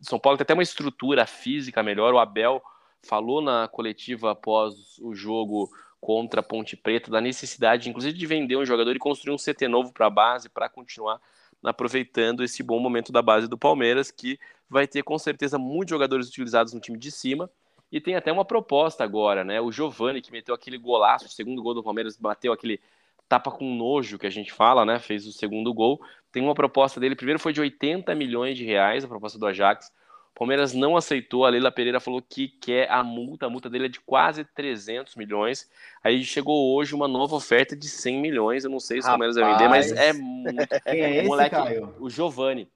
[0.00, 2.12] São Paulo tem até uma estrutura física melhor.
[2.12, 2.60] O Abel
[3.02, 8.56] falou na coletiva após o jogo contra a Ponte Preta da necessidade, inclusive, de vender
[8.56, 11.20] um jogador e construir um CT novo para a base para continuar
[11.64, 16.28] aproveitando esse bom momento da base do Palmeiras, que vai ter com certeza muitos jogadores
[16.28, 17.50] utilizados no time de cima.
[17.90, 19.60] E tem até uma proposta agora, né?
[19.60, 22.80] O Giovani, que meteu aquele golaço, o segundo gol do Palmeiras, bateu aquele
[23.28, 24.98] tapa com nojo que a gente fala, né?
[24.98, 26.00] Fez o segundo gol.
[26.36, 29.90] Tem uma proposta dele, primeiro foi de 80 milhões de reais, a proposta do Ajax.
[30.34, 33.88] Palmeiras não aceitou, a Leila Pereira falou que quer a multa, a multa dele é
[33.88, 35.66] de quase 300 milhões.
[36.04, 39.34] Aí chegou hoje uma nova oferta de 100 milhões, eu não sei se o Palmeiras
[39.34, 40.68] vai vender, mas é muito...
[40.84, 41.94] Quem é esse, moleque, Caio?
[41.98, 42.68] O Giovani.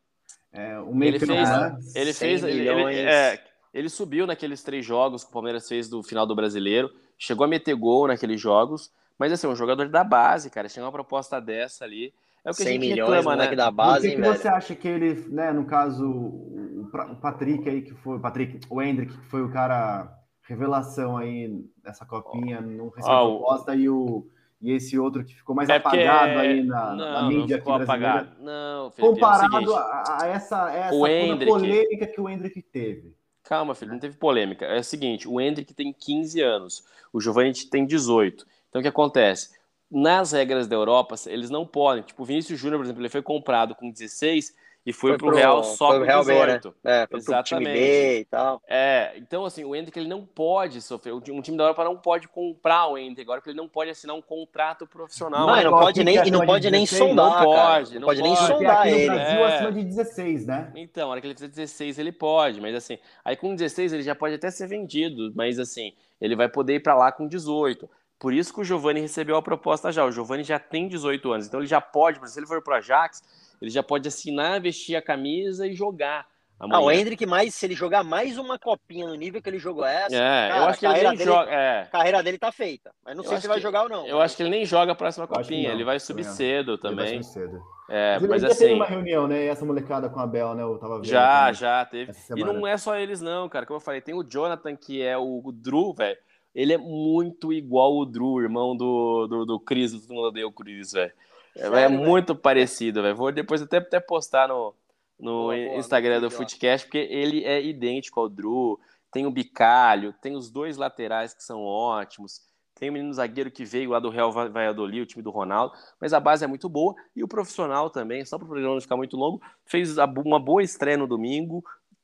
[0.51, 3.45] É, o meio ele fez, ele fez, ele, ele, é,
[3.75, 7.47] ele subiu naqueles três jogos que o Palmeiras fez do final do Brasileiro, chegou a
[7.47, 11.85] meter gol naqueles jogos, mas assim, um jogador da base, cara, tinha uma proposta dessa
[11.85, 13.55] ali, é o que 100 a gente milhões, reclama, né?
[13.55, 17.83] da base, Por que, que você acha que ele, né, no caso, o Patrick aí
[17.83, 23.19] que foi, Patrick, o Hendrick, que foi o cara revelação aí nessa copinha, não recebeu
[23.19, 24.27] oh, proposta, e o
[24.61, 27.85] e esse outro que ficou mais é apagado aí na, não, na mídia não aqui
[27.87, 28.37] brasileira.
[28.41, 33.17] Não, Felipe, comparado é a, a, essa, essa o Hendrick, polêmica que o Hendrick teve.
[33.43, 34.67] Calma, filho, não teve polêmica.
[34.67, 38.47] É o seguinte, o Hendrick tem 15 anos, o Giovanni tem 18.
[38.69, 39.59] Então o que acontece?
[39.91, 42.03] Nas regras da Europa, eles não podem.
[42.05, 45.29] Tipo, o Vinícius Júnior, por exemplo, ele foi comprado com 16 e foi, foi pro,
[45.29, 46.75] pro Real só com 18.
[46.83, 47.03] Né?
[47.03, 47.49] É, foi Exatamente.
[47.49, 48.63] Pro time B e tal.
[48.67, 52.29] É, então assim, o Hendrick ele não pode sofrer, um time da Europa não pode
[52.29, 55.47] comprar o Hendrick agora, porque ele não pode assinar um contrato profissional.
[55.47, 58.37] Não, não pode nem, e não pode nem sondar, não pode, não, não pode, nem
[58.37, 59.09] sondar ele.
[59.09, 59.55] No Brasil, é.
[59.55, 60.73] acima de 16, né?
[60.75, 64.03] Então, na hora que ele fizer 16, ele pode, mas assim, aí com 16 ele
[64.03, 67.89] já pode até ser vendido, mas assim, ele vai poder ir para lá com 18.
[68.21, 70.05] Por isso que o Giovani recebeu a proposta já.
[70.05, 72.77] O Giovani já tem 18 anos, então ele já pode, se ele for para o
[72.77, 73.23] Ajax,
[73.63, 76.27] ele já pode assinar, vestir a camisa e jogar.
[76.61, 76.79] Amanhã.
[76.79, 79.87] Ah, o Hendrick, mais, se ele jogar mais uma copinha no nível que ele jogou
[79.87, 81.51] essa, é, cara, eu acho que ele nem dele, joga.
[81.51, 81.81] É.
[81.81, 82.93] A carreira dele tá feita.
[83.03, 84.07] Mas não eu sei se vai que, jogar ou não.
[84.07, 87.07] Eu acho que ele nem joga a próxima copinha, ele vai subir cedo também.
[87.07, 87.63] Ele vai subir cedo.
[87.89, 88.59] É, mas, mas assim.
[88.59, 89.47] Teve uma reunião, né?
[89.47, 90.63] Essa molecada com a Bel, né?
[90.63, 91.07] Eu tava vendo.
[91.07, 92.13] Já, também, já teve.
[92.37, 93.65] E não é só eles, não, cara.
[93.65, 96.19] Como eu falei, tem o Jonathan, que é o Drew, velho.
[96.55, 100.53] Ele é muito igual o Drew, irmão do, do, do Chris, do mundo odeia o
[100.53, 101.13] Chris, velho.
[101.57, 103.17] É, é muito parecido, velho.
[103.17, 104.75] Vou depois até, até postar no,
[105.19, 108.79] no boa, Instagram boa, do Footcast, porque ele é idêntico ao Drew.
[109.13, 112.49] Tem o Bicalho, tem os dois laterais que são ótimos.
[112.81, 116.15] Tem o menino zagueiro que veio lá do Real Valladolid, o time do Ronaldo, mas
[116.15, 116.95] a base é muito boa.
[117.15, 120.63] E o profissional também, só para o programa não ficar muito longo, fez uma boa
[120.63, 121.63] estreia no domingo,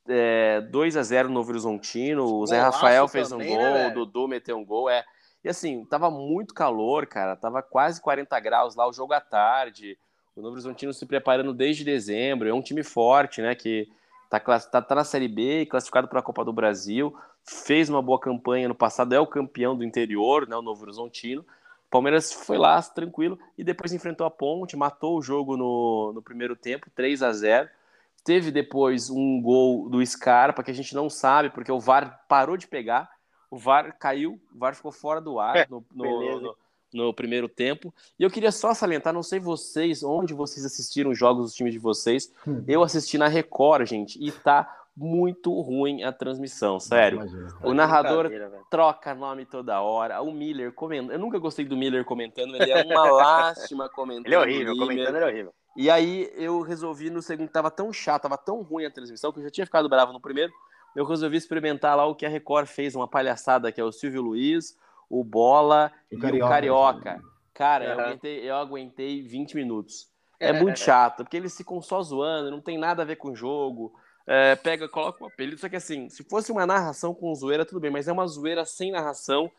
[0.08, 2.24] é, 2 a 0 no Novo Horizontino.
[2.24, 4.88] O Zé Rafael fez também, um gol, né, o Dudu meteu um gol.
[4.88, 5.04] É.
[5.44, 7.36] E assim, tava muito calor, cara.
[7.36, 9.98] Tava quase 40 graus lá, o jogo à tarde.
[10.34, 12.48] O Novo Horizontino se preparando desde dezembro.
[12.48, 13.54] É um time forte, né?
[13.54, 13.88] Que
[14.28, 17.16] tá, tá, tá na Série B, classificado para a Copa do Brasil.
[17.44, 20.56] Fez uma boa campanha no passado, é o campeão do interior, né?
[20.56, 21.44] O Novo Horizontino.
[21.88, 26.56] Palmeiras foi lá tranquilo e depois enfrentou a Ponte, matou o jogo no, no primeiro
[26.56, 27.68] tempo, 3 a 0
[28.26, 32.56] Teve depois um gol do Scarpa, que a gente não sabe, porque o VAR parou
[32.56, 33.08] de pegar.
[33.48, 36.56] O VAR caiu, o VAR ficou fora do ar é, no, no, no,
[36.92, 37.94] no, primeiro tempo.
[38.18, 41.72] E eu queria só salientar, não sei vocês, onde vocês assistiram os jogos dos times
[41.72, 42.34] de vocês.
[42.44, 42.64] Hum.
[42.66, 47.20] Eu assisti na Record, gente, e tá muito ruim a transmissão, sério.
[47.62, 48.28] o narrador
[48.68, 50.20] troca nome toda hora.
[50.20, 51.12] O Miller comentando.
[51.12, 54.26] Eu nunca gostei do Miller comentando, ele é uma lástima comentando.
[54.26, 55.54] Ele é horrível, comentando ele é horrível.
[55.76, 59.40] E aí eu resolvi no segundo, tava tão chato, tava tão ruim a transmissão, que
[59.40, 60.52] eu já tinha ficado bravo no primeiro.
[60.94, 64.22] Eu resolvi experimentar lá o que a Record fez, uma palhaçada, que é o Silvio
[64.22, 64.76] Luiz,
[65.10, 66.46] o Bola o e Carioca.
[66.46, 67.22] o Carioca.
[67.52, 67.90] Cara, uhum.
[67.90, 70.08] eu, aguentei, eu aguentei 20 minutos.
[70.40, 73.36] É muito chato, porque eles ficam só zoando, não tem nada a ver com o
[73.36, 73.94] jogo.
[74.26, 75.58] É, pega, coloca um apelido.
[75.58, 78.64] Só que assim, se fosse uma narração com zoeira, tudo bem, mas é uma zoeira
[78.64, 79.50] sem narração.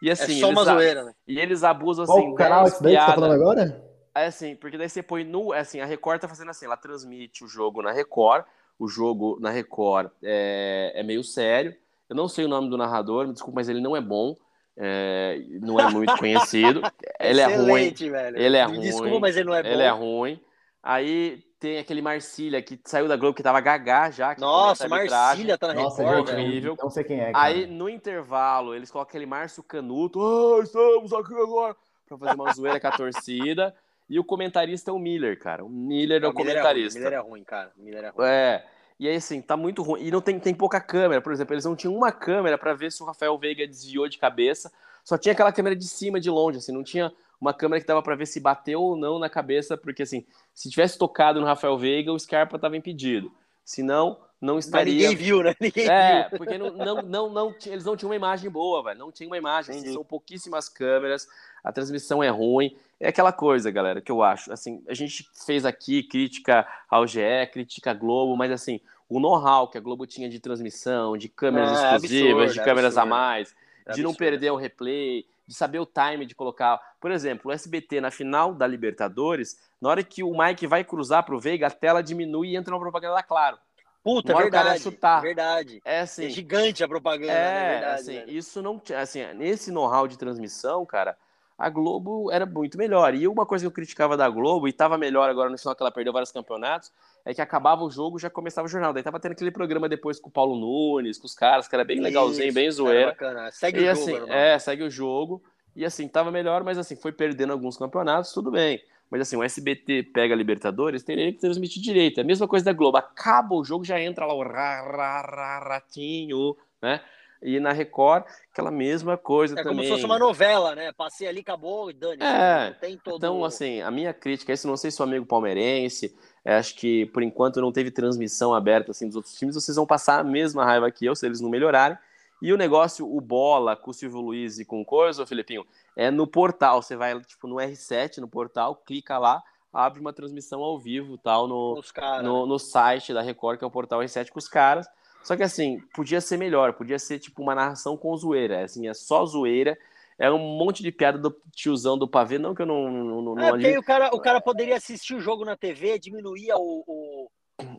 [0.00, 1.14] E assim, é só uma zoeira, né?
[1.26, 2.12] E eles abusam assim.
[2.12, 3.91] Qual o canal daí que você tá falando agora?
[4.14, 5.54] É assim, porque daí você põe no.
[5.54, 8.44] É assim, a Record tá fazendo assim, ela transmite o jogo na Record.
[8.78, 11.74] O jogo na Record é, é meio sério.
[12.08, 14.36] Eu não sei o nome do narrador, me desculpa, mas ele não é bom.
[14.76, 16.82] É, não é muito conhecido.
[17.20, 17.92] ele é ruim.
[17.92, 18.38] Velho.
[18.38, 18.80] Ele é ruim.
[18.80, 19.68] Desculpa, mas ele não é bom.
[19.68, 20.40] Ele é ruim.
[20.82, 24.34] Aí tem aquele Marcília que saiu da Globo, que tava gagá já.
[24.38, 26.48] Nossa, Marcília tá na Nossa, Record, gente, velho.
[26.48, 26.76] horrível.
[26.82, 27.32] Não sei quem é.
[27.32, 27.44] Cara.
[27.44, 30.20] Aí, no intervalo, eles colocam aquele Márcio Canuto.
[30.20, 31.76] Ah, estamos aqui agora.
[32.08, 33.74] Pra fazer uma zoeira com a torcida.
[34.08, 35.64] E o comentarista é o Miller, cara.
[35.64, 36.98] O Miller é o Não, Miller comentarista.
[36.98, 37.72] É ruim, Miller é ruim, cara.
[37.76, 38.26] Miller é ruim.
[38.26, 38.66] É.
[39.00, 40.02] E aí, assim, tá muito ruim.
[40.04, 41.20] E não tem, tem pouca câmera.
[41.20, 44.18] Por exemplo, eles não tinham uma câmera pra ver se o Rafael Veiga desviou de
[44.18, 44.70] cabeça.
[45.04, 46.72] Só tinha aquela câmera de cima, de longe, assim.
[46.72, 49.76] Não tinha uma câmera que dava pra ver se bateu ou não na cabeça.
[49.76, 50.24] Porque, assim,
[50.54, 53.32] se tivesse tocado no Rafael Veiga, o Scarpa tava impedido.
[53.64, 54.92] Se não, não Mas estaria.
[54.92, 55.54] ninguém viu, né?
[55.60, 56.38] Ninguém É, viu.
[56.38, 58.98] porque não, não, não, não, eles não tinham uma imagem boa, velho.
[58.98, 59.76] Não tinha uma imagem.
[59.76, 61.26] assim, são pouquíssimas câmeras,
[61.64, 62.76] a transmissão é ruim.
[63.02, 64.52] É aquela coisa, galera, que eu acho.
[64.52, 67.20] Assim, a gente fez aqui crítica ao GE,
[67.52, 71.70] crítica à Globo, mas assim, o know-how que a Globo tinha de transmissão, de câmeras
[71.82, 73.20] É, exclusivas, absurdo, de é câmeras a absurdo.
[73.20, 73.54] mais,
[73.86, 76.80] É de não perder o replay, de saber o time de colocar.
[77.00, 81.24] Por exemplo, o SBT na final da Libertadores, na hora que o Mike vai cruzar
[81.24, 83.58] pro Veiga, a tela diminui e entra uma propaganda da Claro.
[84.04, 84.82] Puta, é hora o cara verdade.
[84.84, 85.20] chutar.
[85.22, 85.82] Verdade.
[85.84, 86.30] É É assim.
[86.30, 87.66] gigante a propaganda, né?
[87.66, 88.30] É, Verdade, assim, velho.
[88.32, 91.16] isso não tinha, assim, nesse know-how de transmissão, cara,
[91.56, 93.14] a Globo era muito melhor.
[93.14, 95.82] E uma coisa que eu criticava da Globo, e tava melhor agora no final que
[95.82, 96.90] ela perdeu vários campeonatos,
[97.24, 98.92] é que acabava o jogo já começava o jornal.
[98.92, 101.84] Daí tava tendo aquele programa depois com o Paulo Nunes, com os caras, que era
[101.84, 103.16] bem legalzinho, Isso, bem zoeira.
[103.52, 104.32] Segue E o jogo, assim, irmão.
[104.32, 105.42] é, segue o jogo.
[105.74, 108.82] E assim, tava melhor, mas assim, foi perdendo alguns campeonatos, tudo bem.
[109.10, 112.18] Mas assim, o SBT pega a Libertadores, teria que transmitir direito.
[112.18, 112.96] É a mesma coisa da Globo.
[112.96, 117.00] Acaba o jogo, já entra lá o ra, ra, ra, ratinho, né?
[117.42, 119.70] E na Record, aquela mesma coisa É também.
[119.76, 120.92] como se fosse uma novela, né?
[120.92, 123.16] Passei ali, acabou e dane É, Não tem todo...
[123.16, 126.14] Então, assim, a minha crítica, esse não sei se o amigo palmeirense,
[126.44, 129.86] é, acho que por enquanto não teve transmissão aberta assim dos outros times, vocês vão
[129.86, 131.98] passar a mesma raiva que eu se eles não melhorarem.
[132.40, 135.64] E o negócio, o bola com o Silvio Luiz e com o coisa, Felipinho,
[135.96, 136.82] é no portal.
[136.82, 139.40] Você vai tipo no R7 no portal, clica lá,
[139.72, 142.24] abre uma transmissão ao vivo, tal, no, os caras.
[142.24, 144.88] no, no site da Record, que é o portal R7 com os caras.
[145.22, 148.64] Só que assim, podia ser melhor, podia ser tipo uma narração com zoeira.
[148.64, 149.78] Assim, é só zoeira.
[150.18, 153.38] É um monte de piada do tiozão do pavê, não que eu não, não, não,
[153.38, 156.84] É, não aí o cara, o cara poderia assistir o jogo na TV, diminuía o,
[156.86, 157.30] o,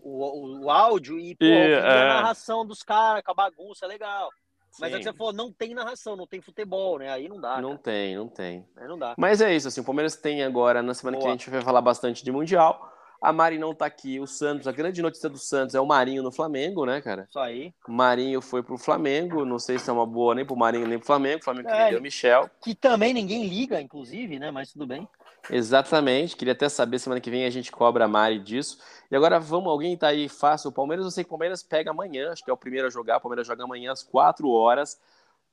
[0.02, 2.08] o, o- áudio e, pô, E, ouvir a é.
[2.08, 4.30] narração dos caras, com a bagunça, é legal.
[4.80, 7.12] Mas é que você falou, não tem narração, não tem futebol, né?
[7.12, 7.62] Aí não dá.
[7.62, 7.82] Não cara.
[7.84, 8.68] tem, não tem.
[8.76, 9.14] Aí não dá.
[9.18, 11.30] Mas é isso, assim, o Palmeiras tem agora, na semana que Boa.
[11.32, 12.92] vem, a gente vai falar bastante de Mundial.
[13.24, 16.22] A Mari não tá aqui, o Santos, a grande notícia do Santos é o Marinho
[16.22, 17.26] no Flamengo, né, cara?
[17.30, 17.74] Isso aí.
[17.88, 20.98] O Marinho foi pro Flamengo, não sei se é uma boa nem pro Marinho nem
[20.98, 22.50] pro Flamengo, o Flamengo É, o Michel.
[22.62, 24.52] Que também ninguém liga, inclusive, né?
[24.52, 25.08] Mas tudo bem.
[25.50, 28.78] Exatamente, queria até saber, semana que vem a gente cobra a Mari disso.
[29.10, 31.92] E agora vamos, alguém tá aí fácil, o Palmeiras, eu sei que o Palmeiras pega
[31.92, 35.00] amanhã, acho que é o primeiro a jogar, o Palmeiras joga amanhã às 4 horas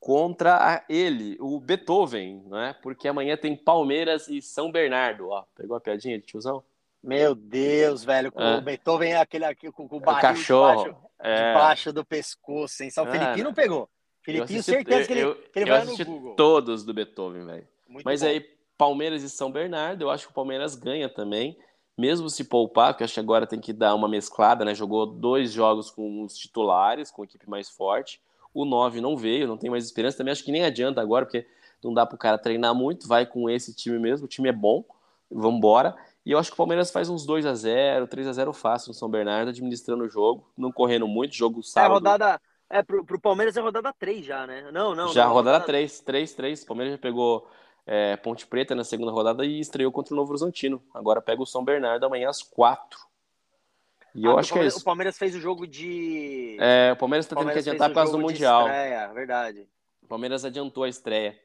[0.00, 2.74] contra ele, o Beethoven, né?
[2.82, 5.44] Porque amanhã tem Palmeiras e São Bernardo, ó.
[5.54, 6.64] Pegou a piadinha de tiozão?
[7.03, 8.30] Meu Deus, velho.
[8.30, 8.57] Com É.
[8.59, 10.82] O Beethoven é aquele aqui com, com o O barril cachorro.
[10.84, 12.90] debaixo, É, debaixo do pescoço, hein?
[12.90, 13.55] Só o Ah, Felipinho não.
[13.55, 13.80] pegou.
[13.82, 13.88] eu
[14.22, 16.34] Felipinho, assisti, certeza que ele, eu, que ele eu vai no Google.
[16.36, 17.66] todos do Beethoven, velho.
[18.05, 18.28] Mas bom.
[18.28, 18.40] aí,
[18.76, 21.59] Palmeiras e São Bernardo, eu acho que o Palmeiras ganha também,
[21.96, 24.74] mesmo se poupar, porque eu acho que agora tem que dar uma mesclada, né?
[24.74, 28.20] Jogou dois jogos com os titulares, com a equipe mais forte.
[28.55, 30.18] O 9 não veio, não tem mais esperança.
[30.18, 31.46] Também acho que nem adianta agora, porque
[31.82, 34.84] não dá pro cara treinar muito, vai com esse time mesmo, o time é bom,
[35.30, 35.96] vambora.
[36.24, 38.88] E eu acho que o Palmeiras faz uns 2 a 0 3 a 0 fácil
[38.90, 41.92] no São Bernardo, administrando o jogo, não correndo muito, jogo É sábado.
[41.94, 42.40] rodada.
[42.68, 44.70] É, pro, pro Palmeiras é rodada 3 já, né?
[44.70, 45.08] Não, não.
[45.12, 46.62] já não, rodada 3, 3, 3.
[46.62, 47.48] O Palmeiras já pegou
[47.86, 50.80] é, Ponte Preta na segunda rodada e estreou contra o Novo Horizontino.
[50.94, 53.00] Agora pega o São Bernardo amanhã às 4.
[54.14, 54.78] E eu Ah, acho o que é isso.
[54.80, 56.56] O Palmeiras fez o jogo de.
[56.60, 58.62] É, o Palmeiras tá tendo que Palmeiras fez adiantar por causa do Mundial.
[58.66, 59.68] Estreia, verdade.
[60.02, 61.38] O Palmeiras adiantou a estreia.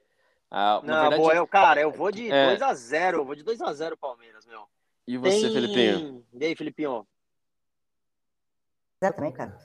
[0.58, 2.56] Ah, Não, verdade, boa, eu, cara, eu vou de É.
[2.56, 3.16] 2x0.
[3.16, 4.66] Eu vou de 2x0 Palmeiras, meu.
[5.06, 5.54] e você, Tem...
[5.54, 6.26] Felipinho?
[6.34, 7.06] E aí, Felipinho?
[9.04, 9.58] Zero também, cara.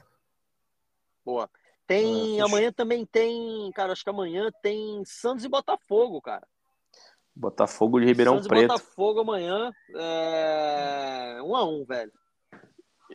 [1.24, 1.44] Boa.
[1.44, 2.32] Ah, Tem.
[2.32, 2.44] fechou.
[2.44, 3.70] amanhã também tem.
[3.72, 6.44] Cara, acho que amanhã tem Santos e Botafogo, cara.
[7.36, 8.68] Botafogo de Ribeirão Santos e Preto.
[8.72, 9.72] Botafogo amanhã.
[9.94, 11.38] É...
[11.40, 12.12] 1x1, velho.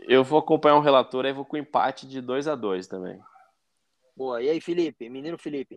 [0.07, 3.19] Eu vou acompanhar um relator, aí vou com empate de 2 a 2 também.
[4.15, 4.41] Boa.
[4.41, 5.09] E aí, Felipe?
[5.09, 5.75] Menino Felipe.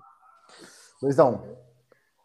[1.03, 1.67] Luizão.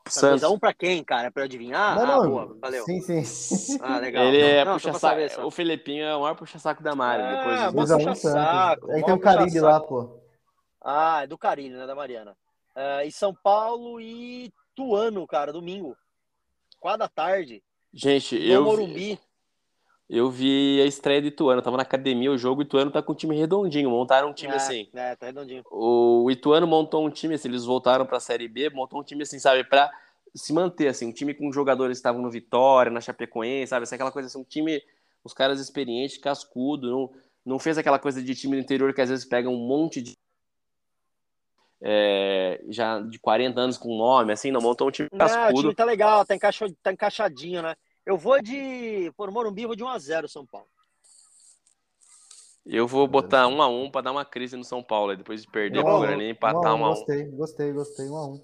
[0.08, 0.42] Santos.
[0.42, 1.32] 2x1 pra quem, cara?
[1.32, 1.96] Pra eu adivinhar?
[1.96, 2.30] não, ah, não.
[2.30, 2.84] boa, valeu.
[2.86, 3.78] Sim, sim.
[3.82, 4.26] Ah, legal.
[4.26, 5.42] Ele é Não, puxa saber, saco.
[5.42, 5.48] só.
[5.48, 7.24] O Felipinho é o maior puxa-saco da Mari.
[7.24, 9.60] Ah, depois 2x1 puxa saco, Aí tem o saco.
[9.62, 10.20] lá, pô.
[10.84, 11.88] Ah, é do Carilho, né?
[11.88, 12.36] Da Mariana.
[12.76, 15.96] É, e São Paulo e Tuano, cara, domingo.
[16.80, 17.64] Quatro da tarde.
[17.94, 19.20] Gente, No eu vi, Morumbi.
[20.16, 21.60] Eu vi a estreia do Ituano.
[21.60, 23.90] Eu tava na academia o jogo, o Ituano tá com um time redondinho.
[23.90, 24.88] Montaram um time é, assim.
[24.94, 25.64] É, tá redondinho.
[25.72, 29.40] O Ituano montou um time, assim, eles voltaram pra Série B, montou um time assim,
[29.40, 29.90] sabe, pra
[30.36, 33.96] se manter, assim, um time com jogadores que estavam no Vitória, na Chapecoense, sabe, assim,
[33.96, 34.84] aquela coisa assim, um time
[35.24, 37.12] os caras experientes, cascudo, não,
[37.44, 40.14] não fez aquela coisa de time do interior que às vezes pega um monte de
[41.82, 45.44] é, já de 40 anos com nome, assim, não montou um time cascudo.
[45.44, 46.36] Não, o time tá legal, tá,
[46.84, 47.76] tá encaixadinho, né?
[48.06, 50.68] Eu vou de, por Morumbi, vou de 1x0 São Paulo.
[52.66, 55.48] Eu vou botar 1 x 1 para dar uma crise no São Paulo, depois de
[55.50, 58.44] perder pro Guarani, empatar 1 x 1 Gostei, gostei, gostei, 1 x 1 1 x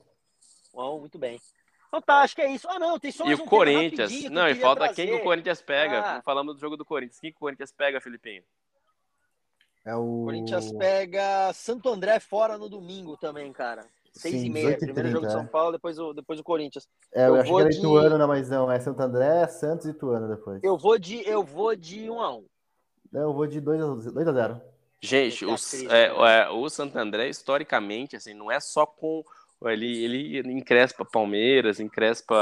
[0.74, 1.40] 1 muito bem.
[1.88, 2.68] Então tá, acho que é isso.
[2.70, 4.24] Ah, não, tem só E um o Corinthians.
[4.30, 4.96] Não, e falta trazer.
[4.96, 6.00] quem que o Corinthians pega.
[6.02, 6.22] Ah.
[6.22, 7.20] Falamos do jogo do Corinthians.
[7.20, 8.44] Quem que o Corinthians pega, Filipinho?
[9.84, 10.26] É o...
[10.26, 13.84] Corinthians pega Santo André fora no domingo também, cara.
[14.14, 14.78] Seis Sim, e meia.
[14.78, 15.46] Primeiro jogo de São é.
[15.46, 16.88] Paulo, depois o, depois o Corinthians.
[17.14, 17.78] É, eu, eu acho que era de...
[17.78, 18.72] Ituano, não, mas não.
[18.72, 20.64] É Santo André, Santos e Ituano depois.
[20.64, 22.46] Eu vou de, eu vou de 1 a 1
[23.14, 24.62] Eu vou de 2 a, 2 a 0
[25.02, 25.56] Gente, o,
[25.90, 29.24] é, é, o Santo André, historicamente, assim, não é só com.
[29.66, 32.36] Ele, ele encrespa Palmeiras, encrespa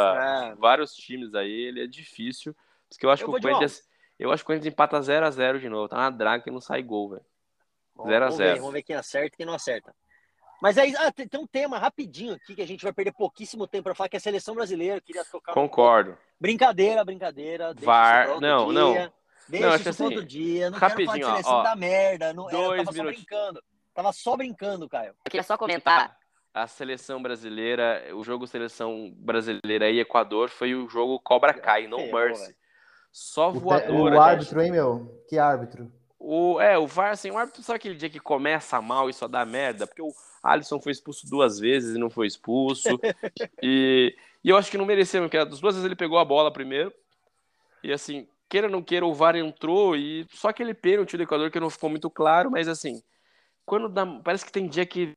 [0.54, 0.56] é.
[0.56, 2.56] vários times aí, ele é difícil.
[2.90, 3.84] Porque eu acho eu que o Corinthians.
[4.18, 5.88] Eu acho que o Corinthians empata 0x0 de novo.
[5.88, 7.26] Tá uma draga que não sai gol, velho.
[7.98, 8.58] 0x0.
[8.58, 9.94] Vamos ver quem acerta e quem não acerta.
[10.62, 13.68] Mas aí ah, tem, tem, um tema rapidinho aqui que a gente vai perder pouquíssimo
[13.68, 14.98] tempo para falar, que é a seleção brasileira.
[14.98, 15.54] Eu queria tocar.
[15.54, 16.12] Concordo.
[16.12, 16.16] Um...
[16.40, 17.74] Brincadeira, brincadeira.
[17.76, 18.40] VAR.
[18.40, 19.14] Não, dia, não.
[19.50, 20.70] Deixa não, isso assim, todo dia.
[20.70, 22.34] Não rapidinho, quero falar de seleção ó, da merda.
[22.34, 22.96] Não, dois tava minutos.
[22.96, 23.64] só brincando.
[23.94, 25.10] Tava só brincando, Caio.
[25.10, 26.18] Eu queria só comentar.
[26.54, 32.12] A seleção brasileira, o jogo seleção brasileira e Equador foi o jogo Cobra Kai, não
[32.12, 32.56] Mercy.
[33.12, 34.16] Só voadora.
[34.16, 35.24] O, o árbitro, hein, meu?
[35.28, 35.92] Que árbitro?
[36.20, 39.28] O, é, o VAR, assim, o árbitro sabe aquele dia que começa mal e só
[39.28, 40.12] dá merda, porque o
[40.52, 42.90] Alisson foi expulso duas vezes e não foi expulso.
[43.62, 46.52] e, e eu acho que não mereceu, porque das duas vezes ele pegou a bola
[46.52, 46.94] primeiro.
[47.84, 51.52] E assim, queira ou não queira, o VAR entrou e só aquele pênalti do Equador
[51.52, 53.02] que não ficou muito claro, mas assim,
[53.66, 55.14] quando dá, parece que tem dia que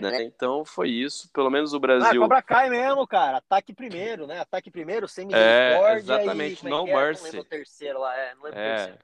[0.00, 0.24] né?
[0.24, 2.08] Então foi isso, pelo menos o Brasil.
[2.08, 3.36] Ah, Cobra cai mesmo, cara.
[3.36, 4.40] Ataque primeiro, né?
[4.40, 5.92] Ataque primeiro, sem é, misericórdia.
[5.92, 6.92] É, exatamente, e, no é?
[6.92, 7.22] mercy.
[7.22, 8.62] Não lembro o terceiro lá, é, não lembro é.
[8.62, 8.98] o terceiro.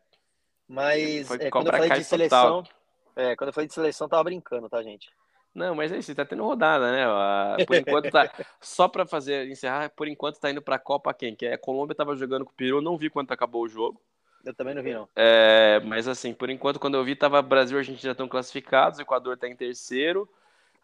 [0.67, 2.65] Mas é, quando eu falei de seleção,
[3.19, 5.11] é, quando eu falei de seleção, tava brincando, tá, gente?
[5.53, 7.05] Não, mas é isso, tá tendo rodada, né?
[7.67, 8.31] Por enquanto tá.
[8.61, 11.35] Só para fazer, encerrar, por enquanto tá indo pra Copa quem?
[11.35, 14.01] Que é a Colômbia tava jogando com o Peru, não vi quando acabou o jogo.
[14.45, 15.09] Eu também não vi, não.
[15.17, 19.03] É, mas assim, por enquanto, quando eu vi, tava Brasil e Argentina estão classificados, o
[19.03, 20.29] Equador tá em terceiro.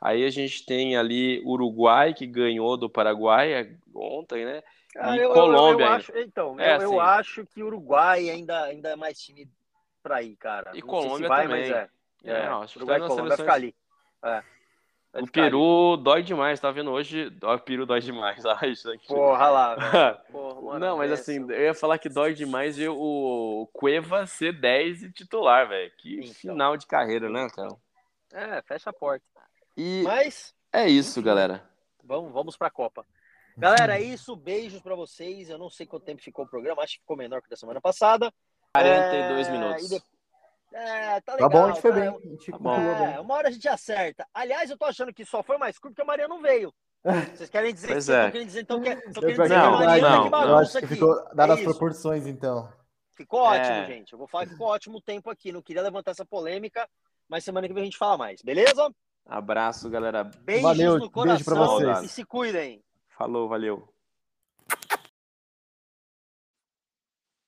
[0.01, 4.61] Aí a gente tem ali Uruguai, que ganhou do Paraguai é, ontem, né?
[4.97, 5.85] Ah, e eu, Colômbia.
[5.85, 9.21] Eu, eu acho, então, é, eu, assim, eu, acho que Uruguai ainda, ainda é mais
[9.21, 9.49] time
[10.03, 10.73] pra ir, cara.
[10.75, 11.73] E não Colômbia vai, também.
[11.73, 11.77] é.
[11.77, 11.89] É,
[12.25, 13.75] é, não, acho Uruguai que tá ficar ali.
[14.23, 14.43] É.
[15.21, 17.33] O Peru dói demais, tá vendo hoje?
[17.41, 18.45] O Peru dói demais.
[18.61, 19.07] Ai, gente.
[19.07, 19.77] Porra lá.
[20.33, 24.53] Porra, mano, não, mas assim, eu ia falar que dói demais ver o Cueva ser
[24.59, 25.93] 10 e titular, velho.
[25.99, 26.35] Que então.
[26.35, 27.77] final de carreira, né, cara?
[28.33, 29.25] É, fecha a porta.
[29.77, 31.63] E mas é isso, galera.
[32.03, 33.07] Vamos, vamos pra Copa.
[33.57, 34.35] Galera, é isso.
[34.35, 35.49] Beijos para vocês.
[35.49, 37.81] Eu não sei quanto tempo ficou o programa, acho que ficou menor que da semana
[37.81, 38.33] passada.
[38.75, 39.53] 42 é...
[39.53, 40.14] minutos.
[40.75, 41.49] É, tá legal.
[41.49, 42.01] Tá bom, a gente foi tá...
[42.01, 42.09] bem.
[42.09, 42.75] A gente tá bom.
[42.75, 44.27] É, uma hora a gente acerta.
[44.35, 46.75] Aliás, eu tô achando que só foi mais curto porque a Maria não veio.
[47.37, 48.31] Vocês querem dizer pois que é.
[48.33, 50.79] querem dizer então que, é- dizer não, que a Mariana não, que bagunça eu acho
[50.81, 52.69] que ficou dadas é as proporções, então.
[53.13, 53.87] Ficou ótimo, é.
[53.87, 54.13] gente.
[54.13, 55.53] Eu vou falar que ficou ótimo o tempo aqui.
[55.53, 56.89] Não queria levantar essa polêmica,
[57.29, 58.93] mas semana que vem a gente fala mais, beleza?
[59.25, 60.25] Abraço, galera.
[60.25, 62.11] Beijos valeu, no coração beijo pra vocês.
[62.11, 62.83] e se cuidem.
[63.17, 63.94] Falou, valeu.